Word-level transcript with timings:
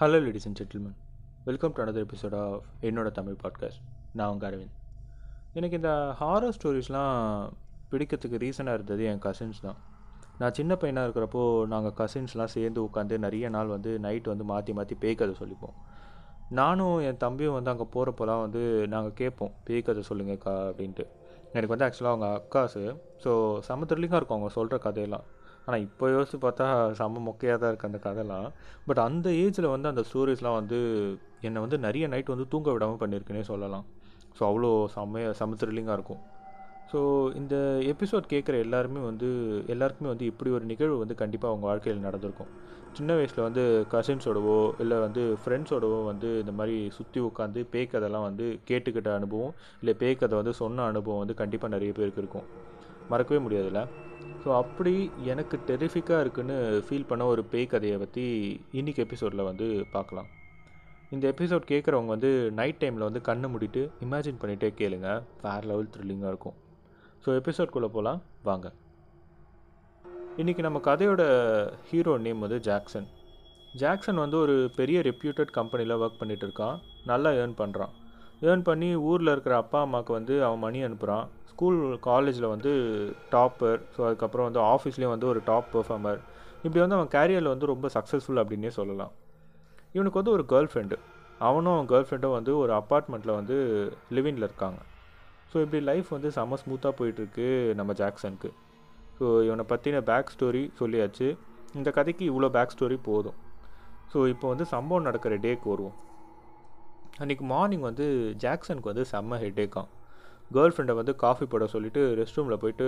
Hello 0.00 0.18
ladies 0.22 0.46
and 0.46 0.58
gentlemen 0.60 0.94
welcome 1.44 1.72
to 1.72 1.82
another 1.82 2.06
episode 2.06 2.34
of 2.38 2.62
என்னோட 2.80 3.10
Tamil 3.10 3.36
podcast 3.42 3.82
நான் 4.12 4.28
உங்கள் 4.28 4.48
அரவிந்த். 4.50 4.72
எனக்கு 5.52 5.76
இந்த 5.76 6.14
ஹாரர் 6.20 6.54
ஸ்டோரிஸ்லாம் 6.56 7.18
பிடிக்கிறதுக்கு 7.90 8.40
ரீசனாக 8.44 8.72
இருந்தது 8.72 9.04
என் 9.04 9.18
கசின்ஸ் 9.18 9.60
தான். 9.62 9.76
நான் 10.38 10.52
சின்ன 10.52 10.76
பையனாக 10.76 11.08
இருக்கிறப்போ 11.08 11.66
நாங்கள் 11.66 11.94
கசின்ஸ்லாம் 12.00 12.52
சேர்ந்து 12.54 12.82
உட்காந்து 12.84 13.18
நிறைய 13.18 13.48
நாள் 13.48 13.66
வந்து 13.66 13.98
நைட் 13.98 14.26
வந்து 14.26 14.44
மாற்றி 14.44 14.72
மாற்றி 14.72 14.94
பேய் 14.94 15.14
கதை 15.14 15.36
சொல்லிப்போம். 15.42 15.76
நானும் 16.50 16.98
என் 17.00 17.16
தம்பியும் 17.16 17.52
வந்து 17.52 17.70
அங்கே 17.70 17.86
போகிறப்போலாம் 17.94 18.40
வந்து 18.40 18.88
நாங்கள் 18.88 19.12
கேட்போம் 19.12 19.52
பேய் 19.64 19.82
கதை 19.82 20.02
சொல்லுங்கக்கா 20.08 20.56
அப்படின்ட்டு. 20.70 21.06
எனக்கு 21.52 21.76
வந்து 21.76 21.86
ஆக்சுவலாக 21.86 22.14
அவங்க 22.14 22.42
அக்காசு 22.42 22.96
ஸோ 23.24 23.58
செம 23.60 23.84
த்ரில்லிங்காக 23.84 24.20
இருக்கும் 24.20 24.38
அவங்க 24.38 24.48
சொல்கிற 24.48 24.78
கதையெல்லாம். 24.78 25.24
ஆனால் 25.66 25.82
இப்போ 25.86 26.04
யோசித்து 26.14 26.38
பார்த்தா 26.44 26.66
செம்ம 27.00 27.22
மொக்கையாக 27.28 27.58
தான் 27.62 27.70
இருக்குது 27.72 27.90
அந்த 27.90 28.00
கதைலாம். 28.06 28.48
பட் 28.88 29.00
அந்த 29.06 29.28
ஏஜில் 29.42 29.72
வந்து 29.74 29.90
அந்த 29.92 30.02
ஸ்டோரிஸ்லாம் 30.08 30.58
வந்து 30.60 30.78
என்னை 31.48 31.60
வந்து 31.64 31.78
நிறைய 31.86 32.04
நைட் 32.14 32.34
வந்து 32.34 32.46
தூங்க 32.54 32.72
விடாமல் 32.74 33.00
பண்ணியிருக்குன்னே 33.02 33.44
சொல்லலாம். 33.52 33.86
ஸோ 34.38 34.42
அவ்வளோ 34.50 34.70
செம்மைய 34.96 35.32
செம 35.40 35.56
த்ரில்லிங்காக 35.62 35.98
இருக்கும். 35.98 36.22
ஸோ 36.92 37.00
இந்த 37.40 37.56
எபிசோட் 37.92 38.32
கேட்குற 38.32 38.56
எல்லாருமே 38.64 39.00
வந்து 39.10 39.28
எல்லாருக்குமே 39.74 40.10
வந்து 40.12 40.26
இப்படி 40.32 40.50
ஒரு 40.56 40.64
நிகழ்வு 40.72 40.96
வந்து 41.02 41.14
கண்டிப்பாக 41.22 41.52
அவங்க 41.52 41.66
வாழ்க்கையில் 41.70 42.06
நடந்திருக்கும். 42.08 42.50
சின்ன 42.98 43.12
வயசில் 43.18 43.46
வந்து 43.46 43.62
கசின்ஸோடவோ 43.92 44.58
இல்லை 44.82 44.96
வந்து 45.04 45.22
ஃப்ரெண்ட்ஸோடவோ 45.42 45.98
வந்து 46.10 46.28
இந்த 46.42 46.52
மாதிரி 46.58 46.76
சுற்றி 46.98 47.20
உட்காந்து 47.28 47.62
பேய் 47.72 47.90
கதைலாம் 47.94 48.26
வந்து 48.28 48.46
கேட்டுக்கிட்ட 48.68 49.10
அனுபவம் 49.20 49.54
இல்லை 49.80 49.94
பேய் 50.02 50.20
கதை 50.20 50.36
வந்து 50.40 50.54
சொன்ன 50.62 50.86
அனுபவம் 50.92 51.22
வந்து 51.22 51.36
கண்டிப்பாக 51.40 51.74
நிறைய 51.76 51.92
பேருக்கு 51.98 52.22
இருக்கும். 52.24 52.46
மறக்கவே 53.12 53.40
முடியாதுல்ல. 53.46 53.82
ஸோ 54.42 54.48
அப்படி 54.62 54.94
எனக்கு 55.32 55.56
டெரிஃபிக்காக 55.68 56.22
இருக்குன்னு 56.24 56.56
ஃபீல் 56.86 57.10
பண்ண 57.10 57.26
ஒரு 57.32 57.42
பேய் 57.52 57.72
கதையை 57.74 57.98
பற்றி 58.02 58.24
இன்றைக்கி 58.78 59.00
எபிசோடில் 59.06 59.48
வந்து 59.50 59.66
பார்க்கலாம். 59.94 60.28
இந்த 61.14 61.24
எபிசோட் 61.32 61.70
கேட்குறவங்க 61.72 62.12
வந்து 62.16 62.30
நைட் 62.58 62.80
டைமில் 62.82 63.06
வந்து 63.08 63.20
கண்ணை 63.28 63.48
மூடிட்டு 63.52 63.82
இமேஜின் 64.06 64.40
பண்ணிகிட்டே 64.42 64.70
கேளுங்க. 64.80 65.08
வேறு 65.44 65.68
லெவல் 65.70 65.90
த்ரில்லிங்காக 65.94 66.32
இருக்கும். 66.34 66.56
ஸோ 67.24 67.28
எபிசோட்குள்ளே 67.40 67.90
போகலாம் 67.96 68.22
வாங்க. 68.48 68.66
இன்றைக்கி 70.42 70.62
நம்ம 70.66 70.78
கதையோட 70.88 71.22
ஹீரோ 71.90 72.14
நேம் 72.24 72.44
வந்து 72.44 72.58
ஜாக்சன் 72.68 73.08
ஜாக்சன் 73.82 74.22
வந்து 74.22 74.36
ஒரு 74.44 74.56
பெரிய 74.78 74.98
ரெப்யூட்டட் 75.10 75.52
கம்பெனியில் 75.58 76.00
ஒர்க் 76.02 76.20
பண்ணிகிட்டு 76.20 76.46
இருக்கான். 76.48 76.76
நல்லா 77.10 77.30
ஏர்ன் 77.42 77.60
பண்ணுறான் 77.60 77.94
ஏர்ன் 78.42 78.64
பண்ணி 78.68 78.88
ஊரில் 79.10 79.32
இருக்கிற 79.32 79.54
அப்பா 79.62 79.80
அம்மாவுக்கு 79.86 80.12
வந்து 80.18 80.34
அவன் 80.46 80.62
மணி 80.64 80.78
அனுப்புகிறான் 80.86 81.26
ஸ்கூல் 81.50 81.78
காலேஜில் 82.06 82.52
வந்து 82.52 82.72
டாப்பர் 83.34 83.80
ஸோ 83.94 84.00
அதுக்கப்புறம் 84.06 84.46
வந்து 84.48 84.60
ஆஃபீஸ்லேயும் 84.74 85.14
வந்து 85.14 85.28
ஒரு 85.32 85.40
டாப் 85.50 85.68
பெர்ஃபார்மர் 85.74 86.20
இப்படி 86.64 86.80
வந்து 86.84 86.96
அவன் 86.98 87.12
கேரியரில் 87.16 87.52
வந்து 87.52 87.66
ரொம்ப 87.72 87.86
சக்ஸஸ்ஃபுல் 87.96 88.40
அப்படின்னே 88.42 88.72
சொல்லலாம். 88.78 89.12
இவனுக்கு 89.96 90.20
வந்து 90.20 90.34
ஒரு 90.36 90.44
கேர்ள் 90.52 90.70
ஃப்ரெண்டு 90.72 90.96
அவனும் 91.40 91.74
அவன் 91.74 91.88
கேர்ள் 91.92 92.06
ஃப்ரெண்டும் 92.08 92.36
வந்து 92.38 92.52
ஒரு 92.62 92.72
அப்பார்ட்மெண்ட்டில் 92.80 93.36
வந்து 93.38 93.56
லிவிங்கில் 94.16 94.46
இருக்காங்க. 94.48 94.80
ஸோ 95.50 95.56
இப்படி 95.64 95.80
லைஃப் 95.90 96.08
வந்து 96.16 96.28
செம்ம 96.36 96.58
ஸ்மூத்தாக 96.62 96.94
போயிட்டுருக்கு 96.98 97.48
நம்ம 97.80 97.92
ஜாக்சனுக்கு 98.00 98.50
ஸோ 99.18 99.26
இவனை 99.46 99.64
பற்றின 99.72 100.00
பேக் 100.10 100.32
ஸ்டோரி 100.34 100.62
சொல்லியாச்சு. 100.80 101.28
இந்த 101.78 101.90
கதைக்கு 101.98 102.24
இவ்வளோ 102.30 102.48
பேக் 102.56 102.74
ஸ்டோரி 102.76 102.96
போதும். 103.10 103.38
ஸோ 104.12 104.18
இப்போ 104.32 104.46
வந்து 104.52 104.64
சம்பவம் 104.72 105.06
நடக்கிற 105.08 105.34
டேக்கு 105.44 105.66
வருவோம். 105.72 105.96
அன்றைக்கி 107.22 107.44
மார்னிங் 107.50 107.84
வந்து 107.86 108.06
ஜாக்சனுக்கு 108.42 108.90
வந்து 108.90 109.02
செம்ம 109.10 109.36
ஹெட்டேக்கான் 109.42 109.90
கேர்ள் 110.54 110.72
ஃப்ரெண்டை 110.74 110.94
வந்து 111.00 111.12
காஃபி 111.22 111.44
போட 111.52 111.66
சொல்லிவிட்டு 111.74 112.00
ரெஸ்ட் 112.18 112.38
ரூமில் 112.38 112.60
போயிட்டு 112.62 112.86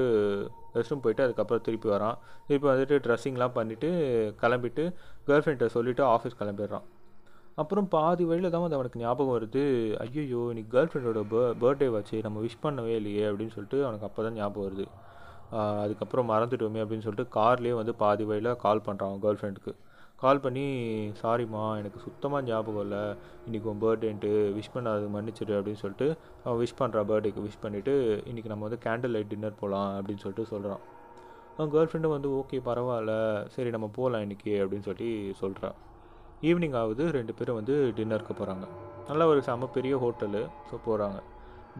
ரெஸ்ட் 0.76 0.92
ரூம் 0.92 1.02
போயிட்டு 1.04 1.22
அதுக்கப்புறம் 1.26 1.62
திருப்பி 1.66 1.88
வரான். 1.92 2.16
திருப்பி 2.48 2.68
வந்துட்டு 2.70 2.96
ட்ரெஸ்ஸிங்லாம் 3.04 3.54
பண்ணிவிட்டு 3.58 3.88
கிளம்பிட்டு 4.42 4.84
கேர்ள் 5.28 5.44
ஃப்ரெண்ட்டை 5.44 5.68
சொல்லிவிட்டு 5.76 6.04
ஆஃபீஸ் 6.14 6.36
கிளம்பிடுறான். 6.40 6.84
அப்புறம் 7.62 7.88
பாதி 7.94 8.24
வழியில் 8.30 8.52
தான் 8.54 8.64
வந்து 8.64 8.78
அவனுக்கு 8.78 9.02
ஞாபகம் 9.04 9.34
வருது. 9.36 9.64
ஐயோ 10.04 10.42
இன்னைக்கு 10.52 10.70
கேர்ள் 10.74 10.90
ஃப்ரெண்டோட 10.92 11.22
பே 11.32 11.42
பர்த்டே 11.62 11.88
வச்சு 11.96 12.16
நம்ம 12.26 12.42
விஷ் 12.46 12.62
பண்ணவே 12.66 12.94
இல்லையே 13.00 13.24
அப்படின்னு 13.30 13.54
சொல்லிட்டு 13.56 13.80
அவனுக்கு 13.86 14.08
அப்போ 14.08 14.22
தான் 14.28 14.38
ஞாபகம் 14.40 14.66
வருது. 14.68 14.86
அதுக்கப்புறம் 15.84 16.28
மறந்துட்டோமே 16.32 16.82
அப்படின்னு 16.84 17.06
சொல்லிட்டு 17.06 17.34
கார்லேயே 17.38 17.76
வந்து 17.80 17.94
பாதி 18.04 18.26
வழியில் 18.30 18.60
கால் 18.64 18.86
பண்ணுறான் 18.88 19.20
கேர்ள் 19.26 19.40
ஃப்ரெண்டுக்கு 19.42 19.74
கால் 20.20 20.42
பண்ணி 20.44 20.66
சாரிம்மா 21.20 21.62
எனக்கு 21.78 21.98
சுத்தமாக 22.04 22.46
ஞாபகம் 22.48 22.84
இல்லை. 22.84 23.00
இன்றைக்கி 23.46 23.66
உன் 23.72 23.80
பர்த்டேன்ட்டு 23.82 24.30
விஷ் 24.58 24.70
பண்ணாது 24.74 25.06
மன்னிச்சிடு 25.14 25.52
அப்படின்னு 25.56 25.80
சொல்லிட்டு 25.82 26.06
அவன் 26.44 26.60
விஷ் 26.62 26.78
பண்ணுறா 26.78 27.00
பர்த்டேக்கு 27.10 27.42
விஷ் 27.46 27.58
பண்ணிவிட்டு 27.64 27.94
இன்றைக்கி 28.30 28.50
நம்ம 28.52 28.64
வந்து 28.68 28.78
கேண்டில் 28.86 29.12
லைட் 29.14 29.30
டின்னர் 29.32 29.58
போகலாம் 29.62 29.90
அப்படின்னு 29.98 30.22
சொல்லிட்டு 30.22 30.44
சொல்கிறான் 30.52 30.82
அவன் 31.56 31.72
கேர்ள் 31.74 31.90
ஃப்ரெண்டும் 31.90 32.14
வந்து 32.14 32.30
ஓகே 32.38 32.60
பரவாயில்ல. 32.68 33.12
சரி 33.56 33.72
நம்ம 33.76 33.90
போகலாம் 33.98 34.24
இன்றைக்கி 34.26 34.54
அப்படின்னு 34.62 34.86
சொல்லி 34.88 35.10
சொல்கிறான் 35.42 35.76
ஈவினிங் 36.48 36.78
ஆகுது 36.82 37.04
ரெண்டு 37.18 37.34
பேரும் 37.40 37.58
வந்து 37.60 37.76
டின்னருக்கு 37.98 38.36
போகிறாங்க 38.40 38.66
நல்ல 39.10 39.26
ஒரு 39.32 39.42
செம 39.48 39.68
பெரிய 39.76 39.94
ஹோட்டலு 40.04 40.42
ஸோ 40.70 40.80
போகிறாங்க 40.88 41.20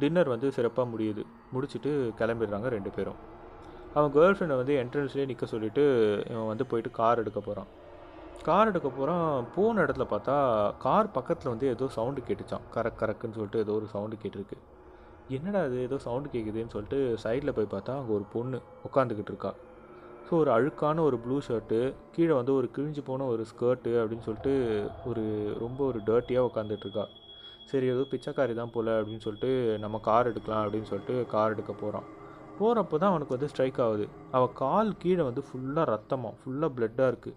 டின்னர் 0.02 0.32
வந்து 0.34 0.48
சிறப்பாக 0.58 0.88
முடியுது. 0.92 1.22
முடிச்சுட்டு 1.54 1.90
கிளம்பிடுறாங்க 2.20 2.68
ரெண்டு 2.76 2.90
பேரும். 2.98 3.18
அவன் 3.96 4.14
கேர்ள் 4.16 4.36
ஃப்ரெண்டை 4.36 4.56
வந்து 4.62 4.74
என்ட்ரன்ஸ்லேயே 4.84 5.28
நிற்க 5.32 5.44
சொல்லிவிட்டு 5.54 5.84
இவன் 6.30 6.48
வந்து 6.52 6.64
போயிட்டு 6.70 6.90
கார் 7.00 7.20
எடுக்க 7.24 7.40
போகிறான் 7.40 7.70
கார் 8.44 8.68
எடுக்க 8.70 8.88
போகிறான் 8.88 9.46
போன 9.54 9.82
இடத்துல 9.84 10.04
பார்த்தா 10.10 10.34
கார் 10.84 11.14
பக்கத்தில் 11.16 11.50
வந்து 11.52 11.66
ஏதோ 11.74 11.86
சவுண்டு 11.96 12.20
கேட்டுச்சான் 12.26 12.66
கரக் 12.74 12.98
கரக்குன்னு 13.00 13.36
சொல்லிட்டு 13.38 13.62
ஏதோ 13.64 13.72
ஒரு 13.72 13.86
சவுண்டு 13.92 14.16
கேட்டிருக்கு. 14.22 14.56
என்னடா 15.28 15.60
அது 15.62 15.76
ஏதோ 15.82 15.96
சவுண்டு 15.98 16.28
கேட்குதுன்னு 16.34 16.74
சொல்லிட்டு 16.74 16.98
சைடில் 17.22 17.54
போய் 17.56 17.72
பார்த்தா 17.74 17.94
அங்கே 18.00 18.12
ஒரு 18.18 18.26
பொண்ணு 18.34 18.58
உட்காந்துக்கிட்டு 18.88 19.32
இருக்கா. 19.34 19.52
ஸோ 20.28 20.32
ஒரு 20.42 20.50
அழுக்கான 20.56 21.02
ஒரு 21.08 21.16
ப்ளூ 21.24 21.36
ஷர்ட்டு 21.46 21.78
கீழே 22.14 22.32
வந்து 22.32 22.52
ஒரு 22.54 22.68
கிழிஞ்சு 22.76 23.02
போன 23.08 23.26
ஒரு 23.32 23.46
ஸ்கர்ட்டு 23.50 23.92
அப்படின்னு 24.02 24.26
சொல்லிட்டு 24.28 24.54
ஒரு 25.10 25.24
ரொம்ப 25.62 25.80
ஒரு 25.84 26.00
டர்ட்டியாக 26.08 26.48
உட்காந்துட்டு 26.50 26.86
இருக்கா. 26.88 27.06
சரி 27.70 27.86
ஏதோ 27.94 28.02
பிச்சைக்காரி 28.12 28.54
தான் 28.60 28.72
போல் 28.74 28.92
அப்படின்னு 28.98 29.24
சொல்லிட்டு 29.26 29.50
நம்ம 29.84 29.98
கார் 30.08 30.30
எடுக்கலாம் 30.32 30.62
அப்படின்னு 30.64 30.90
சொல்லிட்டு 30.92 31.26
கார் 31.34 31.54
எடுக்க 31.56 31.72
போகிறான் 31.72 32.06
போகிறப்போ 32.58 32.96
தான் 33.00 33.12
அவனுக்கு 33.12 33.36
வந்து 33.36 33.48
ஸ்ட்ரைக் 33.52 33.80
ஆகுது. 33.86 34.04
அவள் 34.36 34.54
கால் 34.62 34.92
கீழே 35.02 35.22
வந்து 35.22 35.42
ஃபுல்லாக 35.48 35.86
ரத்தமாக 35.94 36.34
ஃபுல்லாக 36.42 36.70
ப்ளட்டாக 36.76 37.10
இருக்குது 37.12 37.36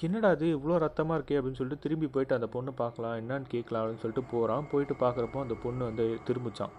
என்னடா 0.00 0.28
அது 0.28 0.56
இவ்வளோ 0.56 0.78
ரத்தமாக 0.78 1.20
இருக்கே 1.20 1.32
அப்படின்னு 1.32 1.54
சொல்லிட்டு 1.54 1.78
திரும்பி 1.78 2.06
போயிட்டு 2.06 2.34
அந்த 2.34 2.46
பொண்ணு 2.46 2.72
பார்க்கலாம் 2.72 3.16
என்னன்னு 3.16 3.44
கேட்கலாம் 3.48 3.84
அப்படின்னு 3.84 3.98
சொல்லிட்டு 3.98 4.30
போகிறான் 4.30 4.68
போயிட்டு 4.70 4.94
பார்க்குறப்போ 4.94 5.40
அந்த 5.40 5.54
பொண்ணு 5.62 5.84
வந்து 5.84 6.18
திரும்பிச்சான். 6.26 6.70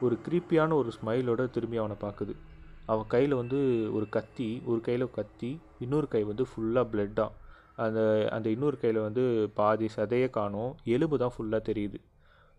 ஒரு 0.00 0.18
கிரீப்பியான 0.28 0.72
ஒரு 0.72 0.92
ஸ்மைலோட 1.00 1.50
திரும்பி 1.50 1.76
அவனை 1.76 1.96
பார்க்குது. 2.00 2.36
அவன் 2.86 3.04
கையில் 3.08 3.34
வந்து 3.34 3.90
ஒரு 3.94 4.08
கத்தி 4.08 4.62
ஒரு 4.64 4.80
கையில் 4.80 5.10
கத்தி 5.10 5.60
இன்னொரு 5.78 6.08
கை 6.08 6.24
வந்து 6.24 6.42
ஃபுல்லாக 6.42 6.86
பிளட்டாக 6.86 7.30
அந்த 7.76 8.28
அந்த 8.32 8.48
இன்னொரு 8.48 8.78
கையில் 8.78 9.00
வந்து 9.00 9.50
பாதி 9.54 9.88
சதையை 9.96 10.30
காணும் 10.30 10.76
எலும்பு 10.84 11.18
தான் 11.18 11.30
ஃபுல்லாக 11.38 11.60
தெரியுது. 11.68 11.94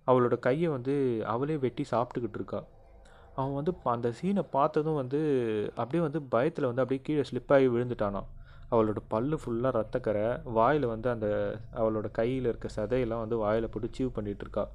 அவளோட 0.08 0.40
கையை 0.40 0.70
வந்து 0.70 1.22
அவளே 1.26 1.58
வெட்டி 1.58 1.86
சாப்பிட்டுக்கிட்டு 1.92 2.36
இருக்கா. 2.36 2.64
அவன் 3.36 3.54
வந்து 3.54 3.74
ப- 3.74 3.92
அந்த 3.92 4.14
சீனை 4.22 4.42
பார்த்ததும் 4.52 4.96
வந்து 4.96 5.20
அப்படியே 5.70 6.02
வந்து 6.02 6.22
பயத்தில் 6.22 6.66
வந்து 6.66 6.82
அப்படியே 6.82 7.06
கீழே 7.06 7.22
ஸ்லிப்பாகி 7.32 7.74
விழுந்துட்டானான் 7.74 8.26
அவளோட 8.72 9.00
பல்லு 9.08 9.36
ஃபுல்லாக 9.42 9.72
ரத்தக்கரை 9.78 10.26
வாயில் 10.58 10.86
வந்து 10.86 11.10
அந்த 11.10 11.28
அவளோட 11.74 12.08
கையில் 12.12 12.50
இருக்க 12.52 12.68
சதையெல்லாம் 12.76 13.24
வந்து 13.24 13.38
வாயில் 13.38 13.70
போட்டு 13.70 13.90
சீவ் 13.98 14.16
பண்ணிகிட்ருக்கா 14.18 14.66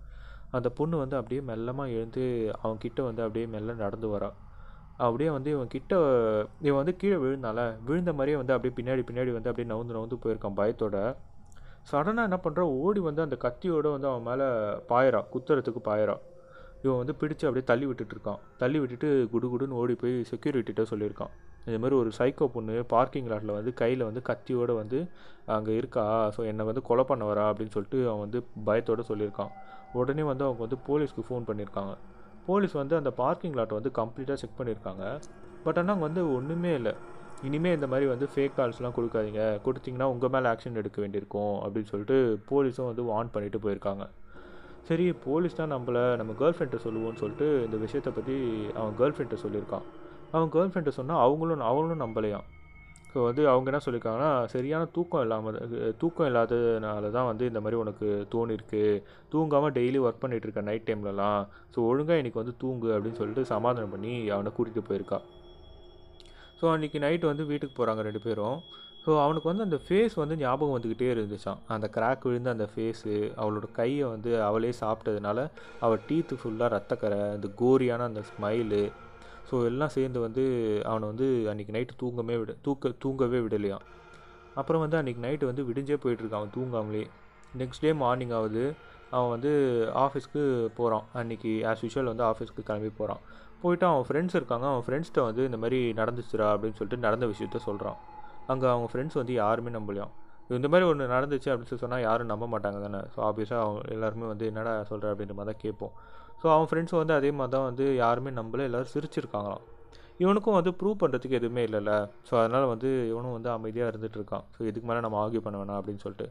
அந்த 0.56 0.68
பொண்ணு 0.68 0.96
வந்து 0.96 1.16
அப்படியே 1.16 1.40
மெல்லமாக 1.40 1.94
எழுந்து 1.96 2.22
அவன் 2.62 2.78
கிட்ட 2.78 3.02
வந்து 3.02 3.22
அப்படியே 3.22 3.46
மெல்ல 3.46 3.74
நடந்து 3.74 4.08
வரா. 4.14 4.30
அப்படியே 4.96 5.30
வந்து 5.30 5.50
இவன் 5.50 5.68
கிட்ட 5.68 5.92
இவன் 6.60 6.80
வந்து 6.80 6.96
கீழே 6.96 7.16
விழுந்தால 7.16 7.60
விழுந்த 7.84 8.12
மாதிரியே 8.12 8.36
வந்து 8.36 8.52
அப்படியே 8.52 8.74
பின்னாடி 8.78 9.02
பின்னாடி 9.08 9.32
வந்து 9.32 9.50
அப்படியே 9.50 9.68
நவுந்து 9.72 9.96
நவுந்து 9.96 10.18
போயிருக்கான் 10.24 10.58
பயத்தோட. 10.60 10.96
சடனாக 11.90 12.28
என்ன 12.28 12.38
பண்ணுறா 12.44 12.64
ஓடி 12.82 13.00
வந்து 13.00 13.22
அந்த 13.22 13.36
கத்தியோட 13.44 13.86
வந்து 13.90 14.08
அவன் 14.08 14.26
மேலே 14.28 14.48
பாயறா 14.90 15.22
குத்துறதுக்கு 15.32 15.80
பாயறா. 15.84 16.16
இவன் 16.82 17.00
வந்து 17.00 17.14
பிடிச்சு 17.20 17.46
அப்படியே 17.48 17.64
தள்ளி 17.64 17.86
விட்டுட்டு 17.86 18.14
இருக்கான். 18.16 18.40
தள்ளி 18.58 18.78
விட்டுட்டு 18.78 19.08
குடுகுடுன்னு 19.34 19.78
ஓடி 19.82 19.94
போய் 19.94 20.14
செக்யூரிட்டிகிட்ட 20.30 20.84
சொல்லியிருக்கான். 20.92 21.32
இந்த 21.66 21.76
மாதிரி 21.82 21.96
ஒரு 22.02 22.10
சைக்கோ 22.18 22.46
பொண்ணு 22.54 22.74
பார்க்கிங் 22.94 23.28
லாட்டில் 23.32 23.54
வந்து 23.58 23.72
கையில் 23.80 24.02
வந்து 24.08 24.22
கத்தியோடு 24.30 24.74
வந்து 24.80 24.98
அங்கே 25.56 25.72
இருக்கா? 25.80 26.04
ஸோ 26.36 26.40
என்னை 26.50 26.64
வந்து 26.70 26.82
கொலை 26.88 27.04
பண்ண 27.10 27.24
வரா? 27.30 27.44
அப்படின்னு 27.52 27.74
சொல்லிட்டு 27.76 28.00
அவன் 28.10 28.24
வந்து 28.26 28.40
பயத்தோடு 28.68 29.04
சொல்லியிருக்கான். 29.10 29.52
உடனே 30.00 30.24
வந்து 30.30 30.44
அவங்க 30.48 30.62
வந்து 30.66 30.78
போலீஸ்க்கு 30.88 31.24
ஃபோன் 31.28 31.46
பண்ணியிருக்காங்க. 31.50 31.94
போலீஸ் 32.48 32.74
வந்து 32.82 32.94
அந்த 33.00 33.10
பார்க்கிங் 33.22 33.56
லாட்டை 33.58 33.76
வந்து 33.78 33.92
கம்ப்ளீட்டாக 34.00 34.38
செக் 34.42 34.58
பண்ணியிருக்காங்க. 34.60 35.04
பட் 35.64 35.78
ஆனால் 35.80 35.94
அங்கே 35.94 36.06
வந்து 36.08 36.22
ஒன்றுமே 36.36 36.72
இல்லை. 36.78 36.94
இனிமேல் 37.48 37.76
இந்த 37.76 37.86
மாதிரி 37.92 38.06
வந்து 38.12 38.26
ஃபேக் 38.32 38.56
கால்ஸ்லாம் 38.58 38.96
கொடுக்காதீங்க. 38.98 39.42
கொடுத்தீங்கன்னா 39.66 40.08
உங்கள் 40.14 40.32
மேலே 40.34 40.48
ஆக்ஷன் 40.52 40.80
எடுக்க 40.82 40.98
வேண்டியிருக்கும் 41.04 41.54
அப்படின்னு 41.64 41.90
சொல்லிட்டு 41.92 42.16
போலீஸும் 42.50 42.90
வந்து 42.90 43.04
வார்ன் 43.10 43.32
பண்ணிட்டு 43.36 43.60
போயிருக்காங்க. 43.64 44.04
சரி 44.88 45.04
போலீஸ் 45.26 45.58
தான் 45.60 45.72
நம்மளை 45.74 46.04
நம்ம 46.20 46.32
கேர்ள் 46.40 46.56
ஃப்ரெண்ட்டை 46.56 46.80
சொல்லுவோம்னு 46.84 47.20
சொல்லிட்டு 47.22 47.48
இந்த 47.66 47.76
விஷயத்தை 47.84 48.12
பற்றி 48.18 48.36
அவன் 48.78 48.96
கேர்ள் 49.00 49.14
ஃப்ரெண்ட்டை 49.16 49.38
சொல்லியிருக்கான். 49.44 49.86
அவன் 50.34 50.50
கேர்ள் 50.56 50.72
ஃப்ரெண்ட்டை 50.72 50.94
சொன்னால் 50.98 51.22
அவங்களும் 51.26 51.68
அவங்களும் 51.70 52.04
நம்பலையாம். 52.04 52.46
ஸோ 53.12 53.22
வந்து 53.28 53.42
அவங்க 53.52 53.68
என்ன 53.70 53.80
சொல்லியிருக்காங்கன்னா 53.84 54.30
சரியான 54.52 54.84
தூக்கம் 54.96 55.22
இல்லாமல் 55.24 55.58
தூக்கம் 56.02 56.28
இல்லாததுனால 56.28 57.10
தான் 57.16 57.28
வந்து 57.30 57.44
இந்த 57.50 57.60
மாதிரி 57.64 57.80
உனக்கு 57.82 58.06
தோணிருக்கு. 58.34 58.84
தூங்காமல் 59.32 59.74
டெய்லி 59.78 59.98
ஒர்க் 60.04 60.22
பண்ணிகிட்டு 60.22 60.46
இருக்க 60.48 60.62
நைட் 60.68 60.86
டைம்லலாம் 60.88 61.42
ஸோ 61.74 61.84
ஒழுங்காக 61.90 62.20
இன்னைக்கு 62.22 62.42
வந்து 62.42 62.54
தூங்கு 62.62 62.88
அப்படின்னு 62.94 63.20
சொல்லிட்டு 63.20 63.44
சமாதானம் 63.54 63.92
பண்ணி 63.96 64.14
அவனை 64.36 64.52
கூட்டிகிட்டு 64.58 64.88
போயிருக்கா. 64.88 65.18
ஸோ 66.60 66.64
அன்றைக்கி 66.74 66.98
நைட்டு 67.04 67.30
வந்து 67.32 67.44
வீட்டுக்கு 67.50 67.76
போகிறாங்க 67.76 68.02
ரெண்டு 68.08 68.22
பேரும். 68.26 68.58
ஸோ 69.04 69.12
அவனுக்கு 69.22 69.48
வந்து 69.50 69.64
அந்த 69.68 69.78
ஃபேஸ் 69.84 70.14
வந்து 70.22 70.34
ஞாபகம் 70.42 70.74
வந்துக்கிட்டே 70.74 71.12
இருந்துச்சான் 71.12 71.62
அந்த 71.74 71.86
கிராக் 71.94 72.26
விழுந்த 72.26 72.50
அந்த 72.56 72.66
ஃபேஸு 72.72 73.14
அவளோட 73.40 73.66
கையை 73.78 74.04
வந்து 74.14 74.30
அவளே 74.48 74.70
சாப்பிட்டதுனால 74.82 75.38
அவள் 75.84 76.04
டீத்து 76.08 76.36
ஃபுல்லாக 76.40 76.68
ரத்தக்கரை 76.74 77.18
அந்த 77.36 77.48
கோரியான 77.62 78.06
அந்த 78.10 78.22
ஸ்மைலு 78.30 78.82
ஸோ 79.48 79.56
எல்லாம் 79.70 79.92
சேர்ந்து 79.96 80.18
வந்து 80.26 80.44
அவனை 80.90 81.06
வந்து 81.12 81.26
அன்றைக்கி 81.50 81.72
நைட்டு 81.76 81.98
தூங்கவே 82.02 82.36
விட 82.42 82.52
தூக்க 82.66 82.92
தூங்கவே 83.04 83.40
விடலையாம். 83.46 83.84
அப்புறம் 84.60 84.82
வந்து 84.84 84.98
அன்றைக்கி 85.00 85.20
நைட்டு 85.26 85.50
வந்து 85.50 85.62
விடிஞ்சே 85.68 85.98
போயிட்டுருக்கான் 86.04 86.42
அவன் 86.42 86.54
தூங்காமலே. 86.56 87.04
நெக்ஸ்ட் 87.60 87.84
டே 87.84 87.92
மார்னிங் 88.02 88.34
ஆகுது 88.38 88.64
அவன் 89.16 89.32
வந்து 89.34 89.52
ஆஃபீஸ்க்கு 90.04 90.42
போகிறான் 90.78 91.06
அன்றைக்கி 91.20 91.52
ஆஸ் 91.70 91.82
யூஷுவல் 91.84 92.10
வந்து 92.12 92.24
ஆஃபீஸ்க்கு 92.30 92.62
கிளம்பி 92.68 92.90
போகிறான் 93.00 93.22
போயிட்டு 93.62 93.86
அவன் 93.90 94.06
ஃப்ரெண்ட்ஸ் 94.08 94.36
இருக்காங்க 94.38 94.66
அவன் 94.70 94.84
ஃப்ரெண்ட்ஸ்கிட்ட 94.86 95.22
வந்து 95.28 95.42
இந்த 95.48 95.58
மாதிரி 95.64 95.80
நடந்துச்சுரா 96.00 96.46
அப்படின்னு 96.54 96.78
சொல்லிட்டு 96.78 97.04
நடந்த 97.06 97.26
விஷயத்த 97.32 97.60
சொல்கிறான் 97.68 97.98
அங்கே 98.52 98.66
அவங்க 98.72 98.88
ஃப்ரெண்ட்ஸ் 98.92 99.18
வந்து 99.20 99.34
யாருமே 99.42 99.72
நம்பலையாம். 99.78 100.12
இந்த 100.50 100.68
மாதிரி 100.68 100.84
ஒன்று 100.90 101.04
நடந்துச்சு 101.14 101.48
அப்படின்னு 101.50 101.70
சொல்லி 101.70 101.84
சொன்னால் 101.84 102.04
யாரும் 102.08 102.30
நம்ப 102.32 102.46
மாட்டாங்க 102.54 102.78
தானே. 102.86 103.00
ஸோ 103.14 103.18
ஆப்வியஸாக 103.28 103.60
அவங்க 103.64 103.80
எல்லாருமே 103.96 104.26
வந்து 104.32 104.46
என்னடா 104.50 104.72
சொல்கிற 104.90 105.12
அப்படின்ற 105.12 105.34
மாதிரி 105.38 105.52
தான் 105.52 105.62
கேட்போம். 105.64 105.92
ஸோ 106.42 106.46
அவன் 106.54 106.68
ஃப்ரெண்ட்ஸ் 106.70 106.96
வந்து 107.00 107.14
அதே 107.18 107.30
மாதிரி 107.38 107.52
தான் 107.56 107.66
வந்து 107.68 107.84
யாருமே 107.96 108.30
நம்பல 108.40 108.66
எல்லோரும் 108.68 108.92
சிரிச்சிருக்காங்களாம். 108.94 109.62
இவனுக்கும் 110.18 110.56
வந்து 110.58 110.70
ப்ரூவ் 110.80 111.00
பண்ணுறதுக்கு 111.02 111.38
எதுவுமே 111.40 111.62
இல்லைல்ல. 111.68 111.92
ஸோ 112.28 112.32
அதனால் 112.42 112.66
வந்து 112.66 112.88
இவனும் 113.12 113.36
வந்து 113.36 113.50
அமைதியாக 113.56 113.90
இருந்துகிட்டு 113.92 114.18
இருக்கான். 114.20 114.44
ஸோ 114.56 114.60
இதுக்கு 114.70 114.88
மேலே 114.90 115.00
நம்ம 115.00 115.18
ஆர்கியூ 115.24 115.42
பண்ண 115.46 115.58
வேணாம் 115.62 115.78
அப்படின்னு 115.80 116.02
சொல்லிட்டு. 116.06 116.28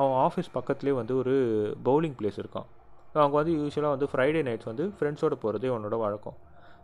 அவன் 0.00 0.16
ஆஃபீஸ் 0.26 0.50
பக்கத்துலேயே 0.56 0.96
வந்து 1.00 1.14
ஒரு 1.16 1.34
பவுலிங் 1.84 2.16
பிளேஸ் 2.18 2.40
இருக்கான். 2.42 2.66
ஸோ 3.12 3.16
அவங்க 3.22 3.36
வந்து 3.40 3.52
யூஸ்வலாக 3.60 3.94
வந்து 3.96 4.08
ஃப்ரைடே 4.12 4.42
நைட்ஸ் 4.48 4.68
வந்து 4.70 4.86
ஃப்ரெண்ட்ஸோட 4.98 5.34
போகிறதே 5.44 5.68
இவனோட 5.72 5.98
வழக்கம். 5.98 6.36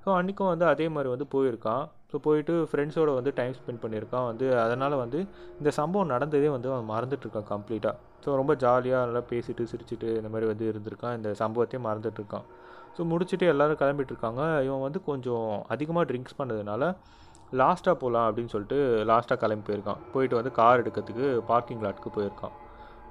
ஸோ 0.05 0.09
அன்றைக்கும் 0.19 0.51
வந்து 0.53 0.67
அதே 0.73 0.87
மாதிரி 0.95 1.09
வந்து 1.15 1.27
போயிருக்கான். 1.35 1.85
ஸோ 2.11 2.19
போயிட்டு 2.25 2.55
ஃப்ரெண்ட்ஸோடு 2.71 3.13
வந்து 3.19 3.31
டைம் 3.39 3.55
ஸ்பெண்ட் 3.59 3.83
பண்ணியிருக்கான். 3.83 4.27
வந்து 4.31 4.47
அதனால் 4.63 4.97
வந்து 5.03 5.19
இந்த 5.61 5.71
சம்பவம் 5.79 6.11
நடந்ததே 6.15 6.49
வந்து 6.55 6.69
அவன் 6.73 6.89
மறந்துட்டுருக்கான் 6.95 7.49
கம்ப்ளீட்டாக 7.53 7.95
ஸோ 8.25 8.35
ரொம்ப 8.41 8.53
ஜாலியாக 8.65 9.07
நல்லா 9.09 9.23
பேசிட்டு 9.31 9.63
சிரிச்சிட்டு 9.73 10.09
இந்த 10.19 10.29
மாதிரி 10.33 10.47
வந்து 10.53 10.65
இருந்திருக்கான். 10.73 11.15
இந்த 11.19 11.31
சம்பவத்தையும் 11.43 11.87
மறந்துட்டுருக்கான் 11.89 12.47
ஸோ 12.97 13.05
முடிச்சுட்டு 13.13 13.47
எல்லோரும் 13.53 13.81
கிளம்பிட்டுருக்காங்க 13.83 14.41
இவன் 14.67 14.85
வந்து 14.87 15.01
கொஞ்சம் 15.11 15.49
அதிகமாக 15.75 16.05
ட்ரிங்க்ஸ் 16.11 16.39
பண்ணதுனால 16.41 16.83
லாஸ்ட்டாக 17.61 17.97
போகலாம் 18.03 18.27
அப்படின்னு 18.29 18.53
சொல்லிட்டு 18.55 18.79
லாஸ்ட்டாக 19.11 19.39
கிளம்பி 19.43 19.65
போயிருக்கான். 19.69 20.01
போயிட்டு 20.13 20.37
வந்து 20.39 20.53
கார் 20.59 20.81
எடுக்கிறதுக்கு 20.83 21.27
பார்க்கிங் 21.51 21.83
லாட்க்கு 21.87 22.11
போயிருக்கான். 22.17 22.55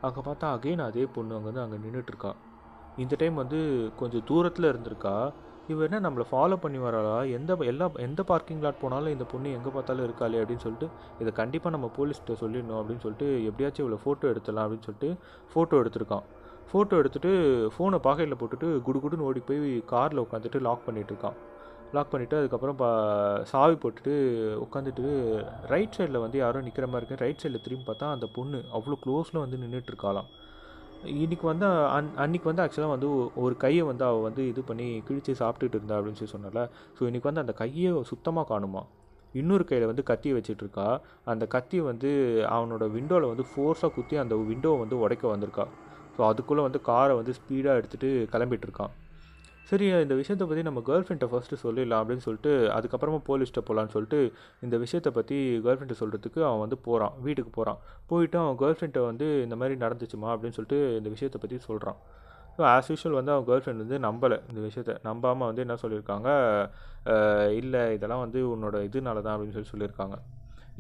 அங்கே 0.08 0.22
பார்த்தா 0.28 0.48
அகெயின் 0.56 0.84
அதே 0.90 1.04
பொண்ணு 1.16 1.36
அங்கே 1.38 1.50
வந்து 1.50 1.64
அங்கே 1.64 1.80
நின்றுட்டுருக்கான் 1.86 2.38
இந்த 3.04 3.16
டைம் 3.22 3.36
வந்து 3.44 3.60
கொஞ்சம் 4.00 4.24
தூரத்தில் 4.30 4.70
இருந்திருக்கா. 4.72 5.16
இவர் 5.72 5.88
என்ன 5.88 6.00
நம்மளை 6.06 6.26
ஃபாலோ 6.32 6.56
பண்ணி 6.64 6.80
வராளா? 6.86 7.16
எந்த 7.38 7.58
எல்லா 7.72 7.86
எந்த 8.06 8.22
பார்க்கிங் 8.32 8.64
லாட் 8.66 8.82
போனாலும் 8.84 9.14
இந்த 9.16 9.26
பொண்ணு 9.32 9.56
எங்கே 9.58 9.72
பார்த்தாலும் 9.76 10.06
இருக்காளே 10.08 10.40
அப்படின்னு 10.42 10.66
சொல்லிட்டு 10.66 10.88
இதை 11.22 11.32
கண்டிப்பாக 11.40 11.74
நம்ம 11.76 11.90
போலீஸ்கிட்ட 11.98 12.36
சொல்லிடணும் 12.44 12.80
அப்படின்னு 12.82 13.04
சொல்லிட்டு 13.06 13.28
எப்படியாச்சும் 13.50 13.86
இவ்வளோ 13.86 14.00
ஃபோட்டோ 14.04 14.32
எடுத்துடலாம் 14.34 14.66
அப்படின்னு 14.68 14.88
சொல்லிட்டு 14.90 15.10
ஃபோட்டோ 15.54 15.82
எடுத்திருக்கான். 15.84 16.26
ஃபோட்டோ 16.72 16.98
எடுத்துகிட்டு 17.02 17.32
ஃபோனை 17.76 17.98
பாக்கெட்டில் 18.08 18.40
போட்டுட்டு 18.42 18.68
குடுகுடுன்னு 18.88 19.28
ஓடி 19.30 19.42
போய் 19.48 19.64
காரில் 19.94 20.24
உட்காந்துட்டு 20.26 20.60
லாக் 20.68 20.86
பண்ணிகிட்டு 20.88 21.14
இருக்கான். 21.14 21.38
லாக் 21.96 22.12
பண்ணிவிட்டு 22.12 22.38
அதுக்கப்புறம் 22.42 22.78
பா 22.82 22.90
சாவி 23.52 23.76
போட்டுட்டு 23.84 24.14
உட்காந்துட்டு 24.66 25.06
ரைட் 25.72 25.96
சைடில் 25.98 26.24
வந்து 26.26 26.38
யாரும் 26.44 26.66
நிற்கிற 26.68 26.88
மாதிரி 26.92 27.02
இருக்கு. 27.02 27.24
ரைட் 27.24 27.42
சைடில் 27.42 27.64
திரும்பி 27.66 27.86
பார்த்தா 27.90 28.14
அந்த 28.18 28.28
பொண்ணு 28.38 28.60
அவ்வளோ 28.78 28.98
க்ளோஸில் 29.06 29.44
வந்து 29.44 29.60
நின்றுட்டு 29.64 29.92
இருக்காளாம். 29.94 30.30
இன்றைக்கி 31.04 31.42
வந்து 31.42 31.66
அன் 31.66 32.10
அன்றைக்கி 32.18 32.44
வந்து 32.44 32.64
ஆக்சுவலாக 32.64 32.90
வந்து 32.90 33.08
ஒரு 33.36 33.58
கையை 33.58 33.82
வந்து 33.82 34.06
அவள் 34.06 34.22
வந்து 34.22 34.48
இது 34.48 34.62
பண்ணி 34.62 35.02
கிழிச்சு 35.08 35.32
சாப்பிட்டுட்டு 35.40 35.78
இருந்தா 35.78 35.98
அப்படின்னு 35.98 36.20
சொல்லி 36.20 36.34
சொன்னால 36.34 36.68
ஸோ 36.98 37.02
இன்றைக்கி 37.02 37.24
வந்து 37.24 37.40
அந்த 37.40 37.54
கையை 37.54 38.04
சுத்தமாக 38.04 38.54
காணுமா? 38.54 38.86
இன்னொரு 39.34 39.66
கையில் 39.66 39.86
வந்து 39.86 40.04
கத்தியை 40.04 40.40
வச்சிட்ருக்கா 40.40 41.00
அந்த 41.24 41.46
கத்தி 41.46 41.80
வந்து 41.80 42.10
அவனோட 42.50 42.88
விண்டோவில் 42.92 43.28
வந்து 43.28 43.46
ஃபோர்ஸாக 43.56 43.94
குத்தி 43.94 44.16
அந்த 44.16 44.36
விண்டோவை 44.36 44.80
வந்து 44.80 45.00
உடைக்க 45.00 45.36
வந்திருக்கா. 45.36 45.66
ஸோ 46.18 46.24
அதுக்குள்ளே 46.24 46.62
வந்து 46.62 46.82
காரை 46.82 47.16
வந்து 47.16 47.34
ஸ்பீடாக 47.34 47.80
எடுத்துகிட்டு 47.82 48.28
கிளம்பிட்டு 48.34 48.68
இருக்கான் 48.68 48.94
சரி 49.70 49.86
இந்த 50.04 50.16
விஷயத்தை 50.20 50.46
பற்றி 50.48 50.64
நம்ம 50.68 50.80
கேர்ள் 50.88 51.04
ஃப்ரெண்ட்டை 51.06 51.28
ஃபஸ்ட்டு 51.32 51.62
சொல்லிடலாம் 51.64 52.02
அப்படின்னு 52.02 52.26
சொல்லிட்டு 52.26 52.54
அதுக்கப்புறமா 52.78 53.20
போலீஸ்கிட்ட 53.28 53.62
போகலான்னு 53.68 53.94
சொல்லிட்டு 53.96 54.20
இந்த 54.66 54.76
விஷயத்தை 54.84 55.12
பற்றி 55.18 55.38
கேர்ள் 55.66 55.78
ஃப்ரெண்ட்டை 55.78 55.98
சொல்கிறதுக்கு 56.02 56.42
அவன் 56.48 56.64
வந்து 56.66 56.78
போகிறான் 56.88 57.14
வீட்டுக்கு 57.26 57.52
போகிறான் 57.58 57.80
போயிட்டு 58.10 58.38
அவன் 58.44 58.60
கேர்ள் 58.62 58.78
ஃப்ரெண்ட்டை 58.80 59.04
வந்து 59.10 59.28
இந்த 59.46 59.58
மாதிரி 59.62 59.78
நடந்துச்சுமா 59.86 60.30
அப்படின்னு 60.34 60.58
சொல்லிட்டு 60.60 60.80
இந்த 61.00 61.12
விஷயத்தை 61.16 61.42
பற்றி 61.44 61.60
சொல்கிறான் 61.70 62.00
ஸோ 62.56 62.62
ஆஸ் 62.74 62.90
யூஷுவல் 62.92 63.18
வந்து 63.20 63.34
அவன் 63.34 63.48
கேர்ள் 63.50 63.62
ஃப்ரெண்ட் 63.64 63.84
வந்து 63.84 63.98
நம்பலை 64.08 64.38
இந்த 64.50 64.60
விஷயத்த. 64.68 64.94
நம்பாமல் 65.08 65.50
வந்து 65.50 65.64
என்ன 65.66 65.76
சொல்லியிருக்காங்க? 65.84 66.30
இல்லை 67.62 67.84
இதெல்லாம் 67.98 68.24
வந்து 68.26 68.40
உன்னோட 68.54 68.78
இதனால 68.88 69.22
தான் 69.26 69.36
அப்படின்னு 69.36 69.56
சொல்லி 69.58 69.72
சொல்லியிருக்காங்க. 69.74 70.18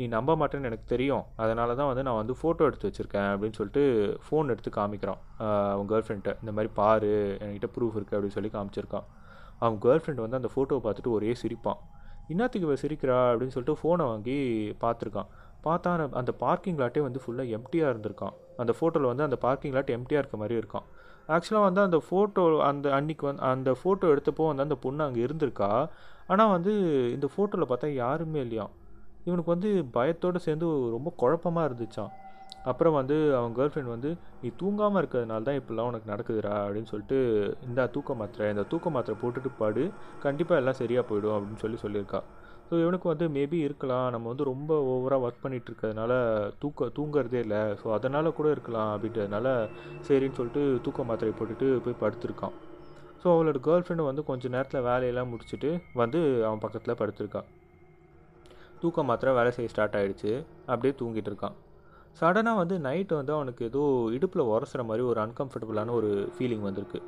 நீ 0.02 0.08
நம்ப 0.16 0.36
மாட்டேன்னு 0.42 0.70
எனக்கு 0.70 0.88
தெரியும். 0.94 1.26
அதனால 1.44 1.76
தான் 1.80 1.90
வந்து 1.92 2.04
நான் 2.08 2.20
வந்து 2.22 2.36
ஃபோட்டோ 2.42 2.68
எடுத்து 2.70 2.90
வச்சுருக்கேன் 2.90 3.30
அப்படின்னு 3.32 3.58
சொல்லிட்டு 3.60 3.84
ஃபோன் 4.26 4.52
எடுத்து 4.54 4.72
காமிக்கிறான். 4.80 5.20
அவன் 5.74 5.90
கேர்ள் 5.92 6.06
ஃப்ரெண்ட்டை 6.08 6.34
இந்த 6.44 6.52
மாதிரி 6.58 6.72
பாரு 6.80 7.12
என்கிட்ட 7.46 7.70
ப்ரூஃப் 7.76 7.98
இருக்குது 7.98 8.18
அப்படின்னு 8.18 8.38
சொல்லி 8.38 8.52
காமிச்சிருக்கான். 8.58 9.08
அவன் 9.64 9.80
கேர்ள் 9.86 10.02
ஃப்ரெண்ட் 10.04 10.24
வந்து 10.26 10.40
அந்த 10.42 10.50
ஃபோட்டோவை 10.54 10.82
பார்த்துட்டு 10.86 11.16
ஒரே 11.18 11.34
சிரிப்பான். 11.42 11.80
இன்னத்துக்கு 12.34 12.68
இவ 12.68 12.76
சிரிக்கிறா? 12.84 13.18
அப்படின்னு 13.32 13.54
சொல்லிட்டு 13.56 13.80
ஃபோனை 13.82 14.06
வாங்கி 14.12 14.38
பார்த்துருக்கான். 14.84 15.30
பார்த்தா 15.66 15.90
அந்த 16.22 16.32
பார்க்கிங் 16.44 16.80
லாட்டே 16.82 17.02
வந்து 17.08 17.20
ஃபுல்லாக 17.24 17.56
எம்டியாக 17.58 17.92
இருந்திருக்கான். 17.94 18.36
அந்த 18.62 18.72
ஃபோட்டோவில் 18.78 19.12
வந்து 19.12 19.26
அந்த 19.28 19.38
பார்க்கிங் 19.46 19.76
லாட் 19.78 19.96
எம்டியாக 19.98 20.22
இருக்க 20.24 20.38
மாதிரி 20.44 20.56
இருக்கான். 20.62 20.86
ஆக்சுவலாக 21.36 21.66
வந்து 21.68 21.82
அந்த 21.88 21.98
ஃபோட்டோ 22.06 22.44
அந்த 22.70 22.88
அன்னைக்கு 22.98 23.26
வந்து 23.30 23.44
அந்த 23.50 23.72
ஃபோட்டோ 23.82 24.06
எடுத்தப்போ 24.14 24.46
வந்து 24.52 24.66
அந்த 24.68 24.78
பொண்ணு 24.86 25.02
அங்கே 25.08 25.22
இருந்திருக்கா. 25.28 25.70
ஆனால் 26.32 26.54
வந்து 26.56 26.74
இந்த 27.16 27.28
ஃபோட்டோவில் 27.34 27.70
பார்த்தா 27.72 27.90
யாருமே 28.04 28.40
இல்லையா 28.46 28.66
இவனுக்கு 29.28 29.54
வந்து 29.56 29.70
பயத்தோடு 29.98 30.40
சேர்ந்து 30.48 30.68
ரொம்ப 30.96 31.10
குழப்பமாக 31.22 31.68
இருந்துச்சான் 31.70 32.12
அப்புறம் 32.70 32.96
வந்து 32.98 33.16
அவன் 33.38 33.56
கேர்ள் 33.58 33.72
ஃப்ரெண்ட் 33.74 33.94
வந்து 33.94 34.10
நீ 34.42 34.48
தூங்காமல் 34.62 35.00
இருக்கிறதுனால 35.02 35.46
தான் 35.48 35.60
இப்படிலாம் 35.60 35.90
உனக்கு 35.92 36.12
நடக்குதுடா 36.12 36.56
அப்படின்னு 36.64 36.90
சொல்லிட்டு 36.92 37.18
இந்த 37.68 37.88
தூக்க 37.96 38.14
மாத்திரை 38.20 38.48
இந்த 38.54 38.64
தூக்க 38.72 38.90
மாத்திரை 38.96 39.16
போட்டுட்டு 39.22 39.52
பாடு. 39.62 39.84
கண்டிப்பாக 40.26 40.62
எல்லாம் 40.62 40.78
சரியாக 40.82 41.04
போயிடும் 41.10 41.36
அப்படின்னு 41.38 41.64
சொல்லி 41.64 41.78
சொல்லியிருக்கா. 41.86 42.20
ஸோ 42.68 42.74
இவனுக்கு 42.82 43.08
வந்து 43.12 43.26
மேபி 43.38 43.58
இருக்கலாம். 43.68 44.08
நம்ம 44.16 44.28
வந்து 44.32 44.46
ரொம்ப 44.52 44.74
ஓவராக 44.92 45.26
ஒர்க் 45.28 45.42
பண்ணிகிட்டு 45.46 45.70
இருக்கிறதுனால 45.72 46.12
தூக்க 46.64 46.90
தூங்குறதே 46.98 47.40
இல்லை. 47.46 47.62
ஸோ 47.82 47.88
அதனால் 47.98 48.36
கூட 48.40 48.50
இருக்கலாம் 48.56 48.92
அப்படின்றதுனால 48.96 49.48
சரின்னு 50.10 50.38
சொல்லிட்டு 50.40 50.64
தூக்க 50.86 51.04
மாத்திரை 51.10 51.34
போட்டுட்டு 51.40 51.70
போய் 51.88 52.02
படுத்திருக்கான். 52.04 52.56
ஸோ 53.24 53.28
அவளோட 53.34 53.62
கேர்ள் 53.70 53.86
ஃப்ரெண்டு 53.88 54.10
வந்து 54.10 54.24
கொஞ்சம் 54.30 54.56
நேரத்தில் 54.58 54.88
வேலையெல்லாம் 54.92 55.32
முடிச்சுட்டு 55.34 55.72
வந்து 56.04 56.22
அவன் 56.50 56.64
பக்கத்தில் 56.66 57.00
படுத்திருக்கான். 57.02 57.50
தூக்கம் 58.82 59.10
மாத்திரை 59.10 59.32
வேலை 59.38 59.52
செய்ய 59.56 59.72
ஸ்டார்ட் 59.72 59.98
ஆகிடுச்சு 60.00 60.32
அப்படியே 60.72 60.94
தூங்கிட்டு 61.02 61.30
இருக்கான். 61.32 61.56
சடனாக 62.20 62.60
வந்து 62.62 62.76
நைட்டு 62.88 63.14
வந்து 63.20 63.34
அவனுக்கு 63.38 63.62
ஏதோ 63.70 63.82
இடுப்பில் 64.16 64.50
உரசுற 64.54 64.82
மாதிரி 64.90 65.04
ஒரு 65.12 65.20
அன்கம்ஃபர்டபுளான 65.26 65.94
ஒரு 66.00 66.10
ஃபீலிங் 66.36 66.66
வந்திருக்கு. 66.68 67.00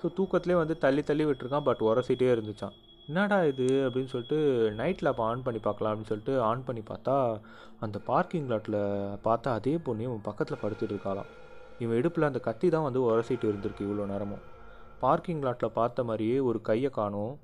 ஸோ 0.00 0.08
தூக்கத்துலேயே 0.16 0.56
வந்து 0.62 0.76
தள்ளி 0.78 1.02
தள்ளி 1.02 1.24
விட்டுருக்கான் 1.24 1.66
பட் 1.68 1.82
உரசிட்டே 1.90 2.30
இருந்துச்சான் 2.34 2.74
என்னடா 3.08 3.38
இது? 3.50 3.66
அப்படின்னு 3.86 4.10
சொல்லிட்டு 4.12 4.38
நைட்டில் 4.80 5.10
அப்போ 5.10 5.24
ஆன் 5.24 5.42
பண்ணி 5.42 5.60
பார்க்கலாம் 5.66 5.92
அப்படின்னு 5.92 6.10
சொல்லிட்டு 6.12 6.34
ஆன் 6.40 6.64
பண்ணி 6.66 6.82
பார்த்தா 6.90 7.16
அந்த 7.84 7.98
பார்க்கிங் 8.10 8.48
லாட்டில் 8.52 8.78
பார்த்தா 9.26 9.50
அதே 9.58 9.74
பொண்ணு 9.86 10.06
இவன் 10.08 10.26
பக்கத்தில் 10.28 10.62
படுத்துட்டு 10.62 10.94
இருக்காளாம். 10.94 11.30
இவன் 11.78 11.96
இடுப்பில் 12.00 12.28
அந்த 12.30 12.40
கத்தி 12.48 12.68
தான் 12.68 12.86
வந்து 12.88 13.00
உரசிட்டு 13.10 13.46
இருந்திருக்கு 13.50 13.86
இவ்வளோ 13.86 14.06
நேரமும். 14.12 14.42
பார்க்கிங் 15.04 15.42
லாட்டில் 15.46 15.76
பார்த்த 15.80 16.04
மாதிரியே 16.04 16.38
ஒரு 16.48 16.60
கையை 16.60 16.90
காணும். 16.90 17.34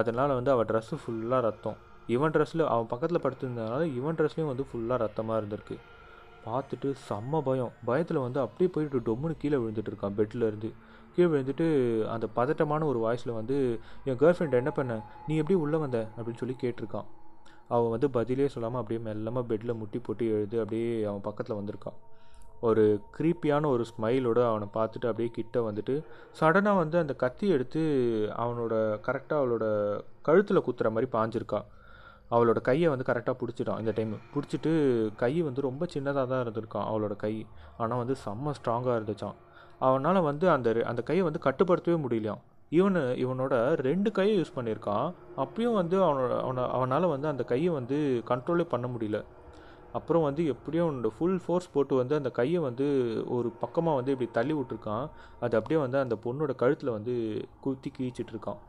அதனால் 0.00 0.36
வந்து 0.38 0.50
அவள் 0.50 0.68
ட்ரெஸ்ஸு 0.72 0.98
ஃபுல்லாக 1.02 1.40
ரத்தம். 1.40 1.78
இவன் 2.14 2.32
ட்ரெஸ்ஸில் 2.34 2.70
அவன் 2.74 2.90
பக்கத்தில் 2.92 3.24
படுத்திருந்ததுனால 3.24 3.82
இவன் 3.98 4.18
ட்ரெஸ்லேயும் 4.18 4.50
வந்து 4.52 4.66
ஃபுல்லாக 4.70 5.02
ரத்தமாக 5.04 5.40
இருந்திருக்கு. 5.40 5.76
பார்த்துட்டு 6.46 6.88
செம்ம 7.08 7.40
பயம். 7.48 7.72
பயத்தில் 7.88 8.24
வந்து 8.26 8.40
அப்படியே 8.44 8.68
போயிட்டு 8.74 9.00
டொம்முன்னு 9.06 9.40
கீழே 9.42 9.56
விழுந்துட்டு 9.62 9.90
இருக்கான் 9.92 10.16
பெட்டில் 10.18 10.46
இருந்து. 10.50 10.70
கீழே 11.14 11.28
விழுந்துட்டு 11.32 11.66
அந்த 12.14 12.26
பதட்டமான 12.36 12.86
ஒரு 12.90 12.98
வாய்ஸில் 13.04 13.38
வந்து 13.38 13.56
என் 14.04 14.20
கேர்ள் 14.22 14.36
ஃப்ரெண்ட் 14.38 14.60
என்ன 14.60 14.70
பண்ண? 14.70 14.94
நீ 15.26 15.34
எப்படி 15.42 15.58
உள்ளே 15.64 15.80
வந்த? 15.84 15.98
அப்படின்னு 16.16 16.42
சொல்லி 16.42 16.56
கேட்டிருக்கான். 16.62 17.08
அவன் 17.74 17.92
வந்து 17.94 18.08
பதிலே 18.16 18.46
சொல்லாமல் 18.54 18.80
அப்படியே 18.80 19.00
மெல்லமாக 19.08 19.44
பெட்டில் 19.50 19.78
முட்டி 19.80 19.98
போட்டு 19.98 20.24
எழுது 20.36 20.56
அப்படியே 20.62 20.92
அவன் 21.10 21.26
பக்கத்தில் 21.28 21.58
வந்திருக்கான். 21.60 21.98
ஒரு 22.68 22.84
க்ரீப்பியான 23.18 23.66
ஒரு 23.74 23.84
ஸ்மைலோடு 23.90 24.40
அவனை 24.48 24.66
பார்த்துட்டு 24.74 25.06
அப்படியே 25.10 25.30
கிட்ட 25.36 25.58
வந்துட்டு 25.68 25.94
சடனாக 26.40 26.80
வந்து 26.82 26.96
அந்த 27.02 27.14
கத்தி 27.22 27.46
எடுத்து 27.56 27.82
அவனோட 28.38 28.74
கரெக்டாக 29.06 29.38
அவளோட 29.42 29.66
கழுத்தில் 30.28 30.64
குத்துற 30.68 30.88
மாதிரி 30.94 31.08
பாஞ்சிருக்கான். 31.16 31.68
அவளோட 32.30 32.60
கையை 32.60 32.88
வந்து 32.88 33.06
கரெக்டாக 33.08 33.36
பிடிச்சிட்டான். 33.40 33.78
இந்த 33.78 33.92
டைம் 33.96 34.12
பிடிச்சிட்டு 34.34 34.72
கை 35.22 35.32
வந்து 35.42 35.60
ரொம்ப 35.60 35.86
சின்னதாக 35.94 36.26
தான் 36.32 36.42
இருந்திருக்கான் 36.44 36.86
அவளோட 36.90 37.16
கை. 37.16 37.46
ஆனால் 37.78 37.98
வந்து 37.98 38.16
செம்ம 38.24 38.54
ஸ்ட்ராங்காக 38.58 38.98
இருந்துச்சான் 39.00 39.38
அவனால் 39.88 40.20
வந்து 40.20 40.50
அந்த 40.50 40.68
அந்த 40.86 41.02
கையை 41.02 41.24
வந்து 41.24 41.40
கட்டுப்படுத்தவே 41.44 41.98
முடியலையாம். 42.04 42.40
இவனு 42.72 43.00
இவனோட 43.24 43.54
ரெண்டு 43.88 44.12
கையை 44.12 44.34
யூஸ் 44.40 44.56
பண்ணியிருக்கான். 44.56 45.06
அப்பயும் 45.36 45.78
வந்து 45.80 45.96
அவனோட 46.06 46.32
அவனை 46.40 46.64
அவனால் 46.76 47.06
வந்து 47.06 47.28
அந்த 47.28 47.42
கையை 47.42 47.70
வந்து 47.78 47.96
கண்ட்ரோலே 48.28 48.66
பண்ண 48.74 48.88
முடியல. 48.88 49.20
அப்புறம் 49.92 50.22
வந்து 50.22 50.46
எப்படியும் 50.46 50.86
அவனோட 50.86 51.08
ஃபுல் 51.18 51.40
ஃபோர்ஸ் 51.44 51.72
போட்டு 51.72 51.94
வந்து 51.94 52.14
அந்த 52.14 52.30
கையை 52.30 52.60
வந்து 52.68 52.86
ஒரு 53.36 53.48
பக்கமாக 53.62 53.96
வந்து 53.96 54.12
இப்படி 54.12 54.30
தள்ளி 54.32 54.54
விட்டுருக்கான். 54.54 55.06
அது 55.40 55.56
அப்படியே 55.56 55.80
வந்து 55.80 55.98
அந்த 55.98 56.16
பொண்ணோட 56.24 56.54
கழுத்தில் 56.54 56.96
வந்து 56.98 57.14
குத்தி 57.60 57.92
கிழிச்சிட்டுருக்கான் 57.98 58.60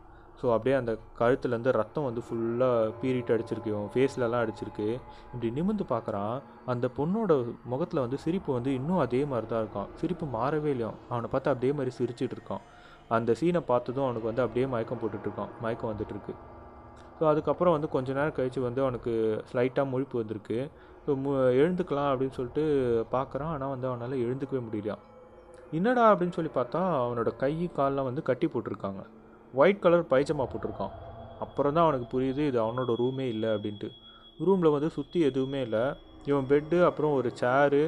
ஸோ 0.41 0.47
அப்படியே 0.55 0.75
அந்த 0.81 0.91
கழுத்துலேருந்து 1.19 1.71
ரத்தம் 1.79 2.05
வந்து 2.09 2.21
ஃபுல்லாக 2.27 2.91
பீரிட்டு 3.01 3.33
அடிச்சிருக்கு. 3.35 3.71
இவன் 3.73 3.91
ஃபேஸ்லலாம் 3.95 4.43
அடிச்சிருக்கு. 4.45 4.87
இப்படி 5.31 5.49
நிமிந்து 5.57 5.85
பார்க்குறான் 5.93 6.35
அந்த 6.73 6.85
பொண்ணோட 6.97 7.31
முகத்தில் 7.73 8.03
வந்து 8.05 8.19
சிரிப்பு 8.25 8.51
வந்து 8.57 8.71
இன்னும் 8.79 9.01
அதே 9.05 9.21
மாதிரி 9.33 9.49
தான் 9.51 9.61
இருக்கான். 9.63 9.91
சிரிப்பு 10.01 10.27
மாறவே 10.37 10.71
இல்லையா? 10.75 10.91
அவனை 11.13 11.29
பார்த்து 11.33 11.51
அப்படியே 11.53 11.73
மாதிரி 11.79 11.93
சிரிச்சிட்டு 11.99 12.37
இருக்கான். 12.37 12.63
அந்த 13.17 13.35
சீனை 13.41 13.61
பார்த்ததும் 13.69 14.05
அவனுக்கு 14.07 14.29
வந்து 14.31 14.43
அப்படியே 14.45 14.65
மயக்கம் 14.73 15.01
போட்டுட்ருக்கான் 15.03 15.53
மயக்கம் 15.65 15.91
வந்துட்டுருக்கு 15.91 16.33
ஸோ 17.17 17.23
அதுக்கப்புறம் 17.31 17.73
வந்து 17.75 17.87
கொஞ்ச 17.95 18.09
நேரம் 18.17 18.35
கழித்து 18.37 18.59
வந்து 18.67 18.81
அவனுக்கு 18.85 19.11
ஸ்லைட்டாக 19.49 19.91
முழிப்பு 19.93 20.15
வந்திருக்கு. 20.21 20.59
ஸோ 21.05 21.11
மு 21.23 21.31
எழுந்துக்கலாம் 21.61 22.09
அப்படின்னு 22.11 22.37
சொல்லிட்டு 22.37 22.63
பார்க்குறான் 23.15 23.51
ஆனால் 23.55 23.73
வந்து 23.73 23.87
அவனால் 23.89 24.21
எழுந்துக்கவே 24.25 24.61
முடியலையாம் 24.67 25.03
என்னடா 25.77 26.03
அப்படின்னு 26.11 26.35
சொல்லி 26.37 26.51
பார்த்தா 26.55 26.79
அவனோட 27.03 27.29
கை 27.43 27.53
காலெலாம் 27.77 28.07
வந்து 28.09 28.23
கட்டி 28.29 28.47
போட்டிருக்காங்க. 28.53 29.01
ஒயிட் 29.59 29.83
கலர் 29.83 30.05
பைஜமா 30.11 30.45
போட்டிருக்கான். 30.51 30.93
அப்புறம் 31.45 31.73
தான் 31.75 31.85
அவனுக்கு 31.87 32.07
புரியுது 32.13 32.43
இது 32.49 32.57
அவனோட 32.65 32.93
ரூமே 33.03 33.25
இல்லை 33.33 33.49
அப்படின்ட்டு. 33.55 33.89
ரூமில் 34.47 34.73
வந்து 34.75 34.89
சுற்றி 34.97 35.19
எதுவுமே 35.29 35.59
இல்லை. 35.67 35.83
இவன் 36.29 36.47
பெட்டு 36.51 36.77
அப்புறம் 36.89 37.13
ஒரு 37.19 37.29
சேரு 37.41 37.83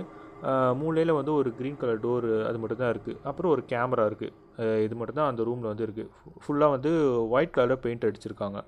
மூலையில் 0.79 1.17
வந்து 1.17 1.31
ஒரு 1.39 1.49
க்ரீன் 1.57 1.77
கலர் 1.81 2.01
டோர் 2.05 2.25
அது 2.47 2.57
மட்டும் 2.61 2.79
தான் 2.81 2.91
இருக்குது 2.93 3.19
அப்புறம் 3.29 3.51
ஒரு 3.55 3.61
கேமரா 3.71 4.05
இருக்குது 4.09 4.81
இது 4.85 4.95
மட்டும் 4.99 5.17
தான் 5.19 5.29
அந்த 5.31 5.41
ரூமில் 5.49 5.69
வந்து 5.71 5.85
இருக்குது 5.87 6.09
ஃபுல்லாக 6.43 6.73
வந்து 6.75 6.91
ஒயிட் 7.35 7.53
கலரில் 7.57 7.81
பெயிண்ட் 7.83 8.07
அடிச்சிருக்காங்க. 8.07 8.59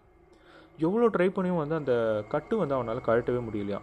எவ்வளோ 0.85 1.07
ட்ரை 1.15 1.27
பண்ணியும் 1.35 1.59
வந்து 1.63 1.75
அந்த 1.81 1.93
கட்டு 2.33 2.55
வந்து 2.61 2.75
அவனால் 2.77 3.01
கழட்டவே 3.09 3.41
முடியலையா 3.47 3.79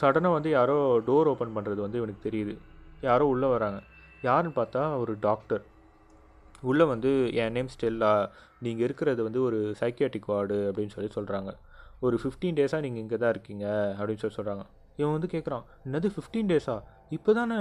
சடனாக 0.00 0.36
வந்து 0.36 0.50
யாரோ 0.58 0.76
டோர் 1.08 1.30
ஓப்பன் 1.32 1.56
பண்ணுறது 1.56 1.80
வந்து 1.86 1.98
இவனுக்கு 2.00 2.22
தெரியுது. 2.28 2.54
யாரோ 3.08 3.26
உள்ளே 3.32 3.48
வராங்க. 3.54 3.78
யாருன்னு 4.28 4.54
பார்த்தா 4.60 4.82
ஒரு 5.02 5.12
டாக்டர் 5.26 5.62
உள்ளே 6.62 6.84
வந்து 6.84 7.10
என் 7.42 7.52
நேம் 7.52 7.70
ஸ்டெல்லா 7.74 8.12
நீங்கள் 8.64 8.86
இருக்கிறது 8.86 9.22
வந்து 9.22 9.40
ஒரு 9.42 9.58
சைக்கியாட்டிக் 9.80 10.28
வார்டு 10.32 10.58
அப்படின்னு 10.70 10.94
சொல்லி 10.96 11.10
சொல்கிறாங்க 11.18 11.52
ஒரு 12.00 12.16
ஃபிஃப்டீன் 12.22 12.58
டேஸாக 12.58 12.80
நீங்கள் 12.80 13.02
இங்கே 13.02 13.18
தான் 13.22 13.32
இருக்கீங்க 13.34 13.64
அப்படின்னு 13.98 14.22
சொல்லி 14.24 14.38
சொல்கிறாங்க 14.38 14.64
இவன் 14.98 15.14
வந்து 15.16 15.30
கேட்குறான் 15.34 15.64
என்னது 15.86 16.10
ஃபிஃப்டீன் 16.14 16.50
டேஸா 16.52 16.76
இப்போ 17.16 17.32
தானே 17.32 17.56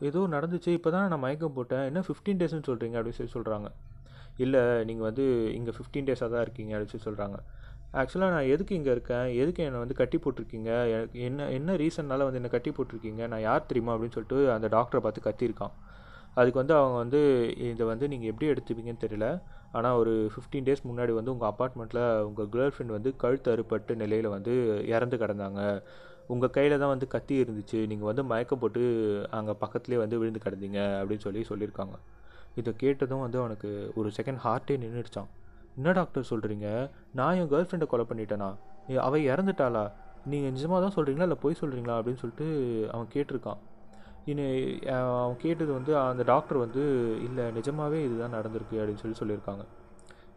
ஏதோ 0.00 0.20
நடந்துச்சு 0.34 0.70
இப்போ 0.78 0.90
தானே 0.90 1.08
நான் 1.08 1.24
மயக்கம் 1.24 1.56
போட்டேன். 1.56 1.84
என்ன 1.90 2.00
ஃபிஃப்டீன் 2.06 2.40
டேஸ்னு 2.40 2.68
சொல்கிறீங்க 2.70 2.96
அப்படின்னு 2.98 3.18
சொல்லி 3.18 3.34
சொல்கிறாங்க 3.36 3.68
இல்லை 4.44 4.62
நீங்கள் 4.88 5.06
வந்து 5.08 5.54
இங்கே 5.58 5.72
ஃபிஃப்டீன் 5.76 6.08
டேஸாக 6.08 6.30
தான் 6.34 6.44
இருக்கீங்க 6.46 6.72
அப்படின்னு 6.74 6.94
சொல்லி 6.94 7.08
சொல்கிறாங்க 7.08 7.38
ஆக்சுவலாக 8.00 8.30
நான் 8.30 8.48
எதுக்கு 8.54 8.74
இங்கே 8.74 8.90
இருக்கேன்? 8.90 9.26
எதுக்கு 9.42 9.62
என்னை 9.64 9.78
வந்து 9.78 9.94
கட்டி 9.94 10.18
போட்டிருக்கீங்க? 10.24 10.70
என்ன 11.12 11.48
என்ன 11.50 11.76
ரீசன்னால 11.76 12.24
வந்து 12.28 12.40
என்னை 12.40 12.50
கட்டி 12.50 12.70
போட்டிருக்கீங்க? 12.70 13.26
நான் 13.26 13.40
யார் 13.40 13.66
தெரியுமா? 13.66 13.94
அப்படின்னு 13.94 14.16
சொல்லிட்டு 14.16 14.52
அந்த 14.52 14.68
டாக்டரை 14.76 15.00
பார்த்து 15.06 15.26
கத்தியிருக்கான். 15.28 15.72
அதுக்கு 16.36 16.60
வந்து 16.62 16.74
அவங்க 16.80 16.96
வந்து 17.02 17.20
இதை 17.68 17.84
வந்து 17.92 18.08
நீங்கள் 18.12 18.30
எப்படி 18.32 18.48
எடுத்துப்பீங்கன்னு 18.52 19.04
தெரியல. 19.04 19.28
ஆனால் 19.78 19.96
ஒரு 20.00 20.12
ஃபிஃப்டீன் 20.32 20.66
டேஸ் 20.66 20.84
முன்னாடி 20.90 21.12
வந்து 21.18 21.32
உங்கள் 21.34 21.50
அப்பார்ட்மெண்ட்டில் 21.52 22.04
உங்கள் 22.28 22.50
கேர்ள் 22.54 22.74
ஃப்ரெண்ட் 22.74 22.94
வந்து 22.96 23.10
கழுத்து 23.22 23.48
அறுபட்டு 23.54 23.94
நிலையில் 24.02 24.28
வந்து 24.36 24.52
இறந்து 24.94 25.16
கிடந்தாங்க. 25.22 25.62
உங்கள் 26.34 26.52
கையில் 26.56 26.80
தான் 26.82 26.92
வந்து 26.92 27.06
கத்தி 27.14 27.34
இருந்துச்சு. 27.42 27.78
நீங்கள் 27.90 28.08
வந்து 28.10 28.22
மயக்கம் 28.30 28.62
போட்டு 28.62 28.82
அங்கே 29.38 29.54
பக்கத்துலேயே 29.62 30.00
வந்து 30.04 30.18
விழுந்து 30.20 30.44
கிடந்தீங்க 30.46 30.80
அப்படின்னு 31.00 31.24
சொல்லி 31.26 31.42
சொல்லியிருக்காங்க. 31.50 31.96
இதை 32.60 32.72
கேட்டதும் 32.82 33.24
வந்து 33.26 33.38
அவனுக்கு 33.42 33.70
ஒரு 34.00 34.10
செகண்ட் 34.18 34.42
ஹார்ட்டே 34.44 34.76
நின்றுடுச்சான் 34.84 35.30
என்ன 35.78 35.92
டாக்டர் 35.98 36.30
சொல்கிறீங்க 36.32 36.68
நான் 37.18 37.36
என் 37.40 37.50
கேர்ள் 37.52 37.66
ஃப்ரெண்டை 37.68 37.86
கொலை 37.90 38.04
பண்ணிட்டேனா? 38.10 38.48
அவள் 39.06 39.28
இறந்துட்டாளா? 39.32 39.84
நீங்கள் 40.30 40.52
நிஜமாக 40.54 40.80
தான் 40.84 40.94
சொல்கிறீங்களா 40.96 41.26
இல்லை 41.28 41.40
பொய் 41.42 41.60
சொல்கிறீங்களா 41.60 41.96
அப்படின்னு 41.98 42.20
சொல்லிட்டு 42.22 42.46
அவன் 42.94 43.12
கேட்டிருக்கான். 43.14 43.60
இன்னும் 44.30 44.54
அவன் 45.20 45.42
கேட்டது 45.44 45.70
வந்து 45.78 45.92
அந்த 46.00 46.22
டாக்டர் 46.30 46.58
வந்து 46.64 46.82
இல்லை 47.26 47.44
நிஜமாகவே 47.58 47.98
இதுதான் 48.06 48.36
நடந்திருக்கு 48.38 48.78
அப்படின்னு 48.80 49.02
சொல்லி 49.02 49.20
சொல்லியிருக்காங்க. 49.20 49.64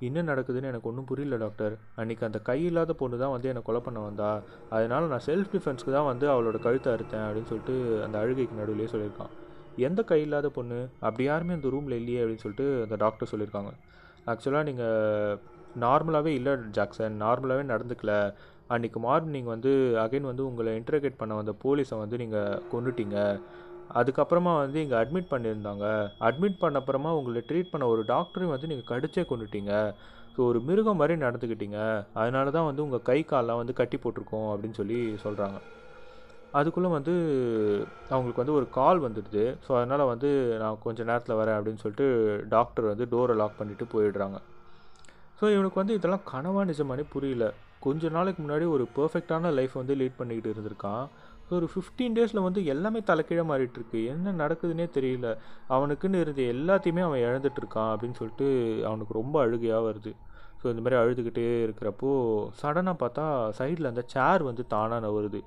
என்ன 0.08 0.20
நடக்குதுன்னு 0.30 0.70
எனக்கு 0.70 0.90
ஒன்றும் 0.90 1.08
புரியல 1.10 1.38
டாக்டர் 1.44 1.74
அன்றைக்கி 2.02 2.24
அந்த 2.28 2.40
கை 2.50 2.60
இல்லாத 2.70 2.94
பொண்ணு 3.02 3.16
தான் 3.24 3.34
வந்து 3.34 3.50
என்னை 3.52 3.62
கொலை 3.66 3.82
பண்ண 3.88 4.00
வந்தா. 4.06 4.30
அதனால் 4.76 5.12
நான் 5.14 5.26
செல்ஃப் 5.28 5.52
டிஃபென்ஸ்க்கு 5.56 5.96
தான் 5.98 6.08
வந்து 6.12 6.26
அவளோட 6.34 6.60
கழுத்தை 6.66 6.90
அறுத்தேன் 6.94 7.26
அப்படின்னு 7.26 7.52
சொல்லிட்டு 7.52 7.76
அந்த 8.06 8.16
அழுகைக்கு 8.24 8.60
நடுவிலே 8.62 8.88
சொல்லியிருக்கான். 8.94 9.34
எந்த 9.88 10.02
கை 10.12 10.20
இல்லாத 10.28 10.50
பொண்ணு? 10.58 10.80
அப்படி 11.08 11.26
யாருமே 11.30 11.58
அந்த 11.58 11.70
ரூமில் 11.76 12.00
இல்லையே 12.00 12.22
அப்படின்னு 12.24 12.46
சொல்லிட்டு 12.46 12.68
அந்த 12.86 12.96
டாக்டர் 13.04 13.32
சொல்லியிருக்காங்க. 13.34 13.74
ஆக்சுவலாக 14.32 14.68
நீங்கள் 14.70 15.38
நார்மலாகவே 15.86 16.32
இல்லை 16.40 16.54
ஜாக்சன். 16.78 17.16
நார்மலாகவே 17.26 17.66
நடந்துக்கல. 17.74 18.14
அன்றைக்கி 18.76 19.00
மார்னிங் 19.06 19.50
வந்து 19.54 19.72
அகைன் 20.02 20.28
வந்து 20.32 20.44
உங்களை 20.50 20.74
இன்டர்கேட் 20.80 21.22
பண்ண 21.22 21.34
வந்த 21.40 21.54
போலீஸை 21.64 21.96
வந்து 22.04 22.18
நீங்கள் 22.24 22.62
கொண்டுட்டீங்க 22.74 23.18
அதுக்கப்புறமா 24.00 24.52
வந்து 24.64 24.78
இங்கே 24.84 24.98
அட்மிட் 25.02 25.32
பண்ணியிருந்தாங்க. 25.34 25.86
அட்மிட் 26.28 26.62
பண்ண 26.62 26.82
அப்புறமா 26.82 27.12
உங்களை 27.20 27.44
ட்ரீட் 27.50 27.72
பண்ண 27.74 27.88
ஒரு 27.94 28.02
டாக்டரையும் 28.14 28.54
வந்து 28.56 28.70
நீங்கள் 28.72 28.90
கடிச்சே 28.92 29.24
கொண்டுட்டீங்க. 29.32 29.74
ஸோ 30.36 30.40
ஒரு 30.50 30.60
மிருகம் 30.68 31.00
மாதிரி 31.02 31.16
நடந்துக்கிட்டீங்க. 31.26 31.80
அதனால 32.22 32.52
தான் 32.58 32.68
வந்து 32.70 32.84
உங்கள் 32.86 33.06
கை 33.10 33.20
காலெலாம் 33.32 33.62
வந்து 33.62 33.74
கட்டி 33.80 33.98
போட்டிருக்கோம் 34.04 34.50
அப்படின்னு 34.54 34.80
சொல்லி 34.82 35.00
சொல்கிறாங்க 35.26 35.60
அதுக்குள்ளே 36.60 36.90
வந்து 36.96 37.14
அவங்களுக்கு 38.14 38.42
வந்து 38.42 38.56
ஒரு 38.60 38.66
கால் 38.78 39.00
வந்துடுது. 39.06 39.44
ஸோ 39.66 39.72
அதனால் 39.80 40.10
வந்து 40.14 40.30
நான் 40.62 40.82
கொஞ்சம் 40.86 41.10
நேரத்தில் 41.10 41.40
வரேன் 41.42 41.58
அப்படின்னு 41.58 41.84
சொல்லிட்டு 41.84 42.08
டாக்டர் 42.56 42.90
வந்து 42.92 43.06
டோரை 43.14 43.36
லாக் 43.42 43.60
பண்ணிவிட்டு 43.60 43.86
போயிடுறாங்க. 43.94 44.40
ஸோ 45.40 45.46
இவனுக்கு 45.56 45.82
வந்து 45.82 45.98
இதெல்லாம் 46.00 46.26
கனவா 46.32 46.64
நிஜமானே 46.72 47.06
புரியல. 47.14 47.46
கொஞ்ச 47.86 48.10
நாளைக்கு 48.16 48.40
முன்னாடி 48.44 48.66
ஒரு 48.76 48.84
பர்ஃபெக்டான 48.98 49.52
லைஃப் 49.60 49.76
வந்து 49.82 49.94
லீட் 50.00 50.18
பண்ணிக்கிட்டு 50.18 50.52
இருந்திருக்கான். 50.54 51.06
ஒரு 51.56 51.68
ஃபிஃப்டீன் 51.74 52.16
டேஸில் 52.18 52.46
வந்து 52.46 52.66
எல்லாமே 52.66 53.00
தலைக்கீழ 53.00 53.42
மாறிட்டுருக்கு. 53.52 54.00
என்ன 54.14 54.34
நடக்குதுன்னே 54.44 54.86
தெரியல. 54.98 55.30
அவனுக்குன்னு 55.70 56.20
இருந்த 56.24 56.42
எல்லாத்தையுமே 56.56 57.02
அவன் 57.08 57.24
இழந்துட்டு 57.28 57.60
இருக்கான் 57.64 57.92
அப்படின்னு 57.94 58.20
சொல்லிட்டு 58.20 58.48
அவனுக்கு 58.90 59.14
ரொம்ப 59.14 59.36
அழுகையாக 59.42 59.86
வருது. 59.88 60.12
ஸோ 60.62 60.68
இந்த 60.70 60.82
மாதிரி 60.82 60.98
அழுதுகிட்டே 61.02 61.46
இருக்கிறப்போ 61.68 62.10
சடனாக 62.62 62.96
பார்த்தா 63.04 63.26
சைடில் 63.60 63.92
அந்த 63.92 64.04
சேர் 64.08 64.44
வந்து 64.44 64.68
தானாக 64.68 65.00
நவருது 65.08 65.40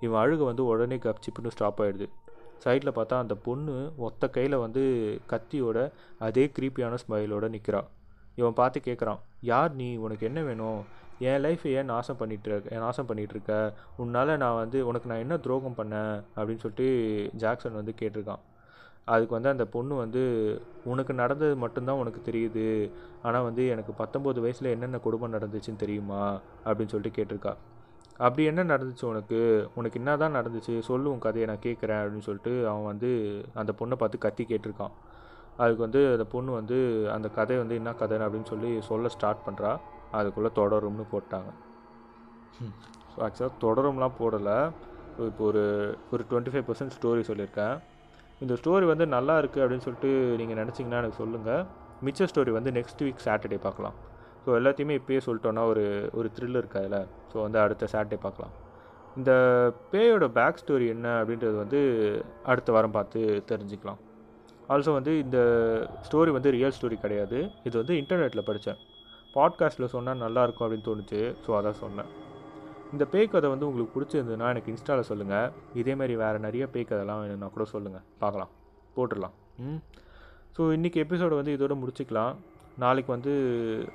இவன் 0.00 0.20
அழுக 0.22 0.44
வந்து 0.44 0.64
உடனே 0.64 0.96
கப்சிப்புன்னு 0.96 1.52
ஸ்டாப் 1.56 1.80
ஆகிடுது 1.82 2.06
சைடில் 2.64 2.96
பார்த்தா 2.98 3.16
அந்த 3.18 3.34
பொண்ணு 3.34 3.74
ஒத்த 3.96 4.28
கையில் 4.28 4.56
வந்து 4.56 4.82
கத்தியோட 5.32 5.78
அதே 6.18 6.44
க்ரீப்பியான 6.56 6.98
ஸ்மைலோட 7.02 7.48
நிற்கிறா 7.54 7.82
இவன் 8.36 8.52
பார்த்து 8.52 8.80
கேட்குறான் 8.80 9.20
யார் 9.40 9.74
நீ? 9.74 9.96
உனக்கு 9.96 10.26
என்ன 10.26 10.40
வேணும்? 10.42 10.80
என் 11.18 11.42
லைஃப்பை 11.44 11.66
ஏன் 11.66 11.84
நாசம் 11.84 12.16
பண்ணிட்டு 12.16 12.62
நாசம் 12.70 13.08
பண்ணிகிட்ருக்க 13.08 13.72
உன்னால் 13.96 14.36
நான் 14.36 14.54
வந்து 14.54 14.86
உனக்கு 14.86 15.08
நான் 15.08 15.18
என்ன 15.18 15.36
துரோகம் 15.36 15.78
பண்ணேன்? 15.78 16.22
அப்படின்னு 16.36 16.64
சொல்லிட்டு 16.64 17.30
ஜாக்சன் 17.32 17.72
வந்து 17.72 17.94
கேட்டிருக்கான். 18.00 18.42
அதுக்கு 19.04 19.34
வந்து 19.34 19.48
அந்த 19.48 19.64
பொண்ணு 19.64 19.94
வந்து 19.96 20.22
உனக்கு 20.84 21.14
நடந்தது 21.14 21.56
மட்டும்தான் 21.56 21.96
உனக்கு 21.96 22.20
தெரியுது. 22.30 22.90
ஆனால் 23.22 23.42
வந்து 23.42 23.68
எனக்கு 23.68 23.92
பத்தொம்போது 23.98 24.40
வயசில் 24.40 24.70
என்னென்ன 24.70 24.98
குடும்பம் 24.98 25.32
நடந்துச்சுன்னு 25.32 25.76
தெரியுமா? 25.76 26.40
அப்படின்னு 26.64 26.88
சொல்லிட்டு 26.88 27.22
கேட்டிருக்கா. 27.22 27.56
அப்படி 28.16 28.44
என்ன 28.44 28.64
நடந்துச்சு 28.64 29.04
உனக்கு? 29.04 29.68
உனக்கு 29.74 29.98
என்ன 29.98 30.16
தான் 30.16 30.34
நடந்துச்சு? 30.34 30.78
சொல்லு 30.78 31.10
உன் 31.10 31.18
கதையை 31.18 31.48
நான் 31.48 31.64
கேட்குறேன் 31.64 32.02
அப்படின்னு 32.02 32.18
சொல்லிட்டு 32.18 32.68
அவன் 32.68 32.84
வந்து 32.84 33.44
அந்த 33.54 33.74
பொண்ணை 33.78 33.94
பார்த்து 33.94 34.18
கத்தி 34.18 34.44
கேட்டிருக்கான். 34.44 34.90
அதுக்கு 35.56 35.82
வந்து 35.82 36.12
அந்த 36.12 36.24
பொண்ணு 36.24 36.52
வந்து 36.52 37.10
அந்த 37.12 37.28
கதை 37.28 37.56
வந்து 37.56 37.74
என்ன 37.74 37.92
கதை 37.92 38.18
அப்படின்னு 38.18 38.44
சொல்லி 38.44 38.80
சொல்ல 38.80 39.08
ஸ்டார்ட் 39.08 39.44
பண்ணுறா 39.46 39.78
அதுக்குள்ளே 40.18 40.50
தொடரும்னு 40.60 41.06
போட்டாங்க. 41.14 41.50
ஸோ 43.12 43.16
ஆக்சுவலாக 43.26 43.52
தொடரும்லாம் 43.64 44.16
போடலை. 44.20 44.58
இப்போ 45.30 45.44
ஒரு 45.50 45.64
ஒரு 46.14 46.22
டுவெண்ட்டி 46.30 46.52
ஃபைவ் 46.54 46.66
பர்சன்ட் 46.68 46.94
ஸ்டோரி 46.96 47.22
சொல்லியிருக்கேன். 47.30 47.76
இந்த 48.44 48.54
ஸ்டோரி 48.60 48.86
வந்து 48.92 49.04
நல்லா 49.16 49.34
இருக்குது 49.40 49.62
அப்படின்னு 49.64 49.84
சொல்லிட்டு 49.86 50.10
நீங்கள் 50.40 50.58
நினச்சிங்கன்னா 50.62 51.00
எனக்கு 51.02 51.20
சொல்லுங்கள் 51.22 51.64
மிச்ச 52.06 52.26
ஸ்டோரி 52.30 52.50
வந்து 52.58 52.70
நெக்ஸ்ட் 52.78 53.04
வீக் 53.06 53.26
சாட்டர்டே 53.26 53.58
பார்க்கலாம். 53.66 53.96
ஸோ 54.44 54.50
எல்லாத்தையுமே 54.60 54.96
இப்பயே 55.00 55.20
சொல்லிட்டோன்னா 55.26 55.62
ஒரு 55.72 55.84
ஒரு 56.18 56.28
த்ரில் 56.36 56.58
இருக்கு 56.60 56.80
அதில் 56.80 56.98
ஸோ 57.30 57.36
வந்து 57.46 57.58
அடுத்த 57.62 57.88
சாட்டர்டே 57.92 58.18
பார்க்கலாம். 58.26 58.52
இந்த 59.20 59.32
பேயோட 59.92 60.24
பேக் 60.38 60.60
ஸ்டோரி 60.62 60.86
என்ன 60.94 61.06
அப்படின்றது 61.20 61.56
வந்து 61.62 61.80
அடுத்த 62.52 62.72
வாரம் 62.76 62.96
பார்த்து 62.96 63.20
தெரிஞ்சுக்கலாம். 63.50 64.00
ஆல்சோ 64.74 64.92
வந்து 64.98 65.12
இந்த 65.24 65.38
ஸ்டோரி 66.06 66.30
வந்து 66.36 66.52
ரியல் 66.56 66.76
ஸ்டோரி 66.78 66.96
கிடையாது. 67.04 67.38
இது 67.68 67.74
வந்து 67.82 67.96
இன்டர்நெட்டில் 68.02 68.46
படித்தேன் 68.48 68.78
பாட்காஸ்ட்டில் 69.36 69.92
சொன்னால் 69.94 70.20
நல்லாயிருக்கும் 70.20 70.64
அப்படின்னு 70.66 70.88
தோணுச்சு. 70.88 71.20
ஸோ 71.46 71.50
அதான் 71.58 71.80
சொன்னேன். 71.82 72.10
இந்த 72.92 73.04
பேய் 73.04 73.28
கதை 73.28 73.50
வந்து 73.50 73.66
உங்களுக்கு 73.68 73.94
பிடிச்சிருந்ததுன்னா 73.96 74.48
எனக்கு 74.48 74.72
இன்ஸ்டாவில் 74.72 75.08
சொல்லுங்கள் 75.10 75.50
இதேமாரி 75.74 76.14
வேறு 76.14 76.38
நிறைய 76.38 76.66
பேய் 76.66 76.86
கதைலாம் 76.90 77.20
வேணும்னா 77.20 77.46
கூட 77.46 77.64
சொல்லுங்கள் 77.64 78.04
பார்க்கலாம். 78.18 78.52
போட்டுடலாம். 78.96 79.34
ம். 79.56 79.80
ஸோ 80.56 80.62
இன்றைக்கி 80.76 80.96
எபிசோடை 80.96 81.36
வந்து 81.40 81.56
இதோட 81.56 81.74
முடிச்சுக்கலாம். 81.82 82.34
நாளைக்கு 82.78 83.12
வந்து 83.12 83.32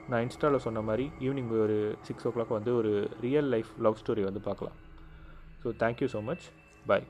நான் 0.09 0.27
இன்ஸ்டாவில் 0.27 0.65
சொன்ன 0.65 0.81
மாதிரி 0.81 1.11
ஈவினிங் 1.19 1.61
ஒரு 1.61 1.95
சிக்ஸ் 2.01 2.27
ஓ 2.27 2.29
கிளாக் 2.29 2.57
வந்து 2.57 2.75
ஒரு 2.75 3.09
ரியல் 3.21 3.45
லைஃப் 3.45 3.71
லவ் 3.79 3.97
ஸ்டோரி 4.05 4.23
வந்து 4.23 4.39
பார்க்கலாம். 4.39 4.77
So 5.63 5.67
thank you 5.79 6.07
so 6.13 6.23
much 6.23 6.45
bye 6.87 7.03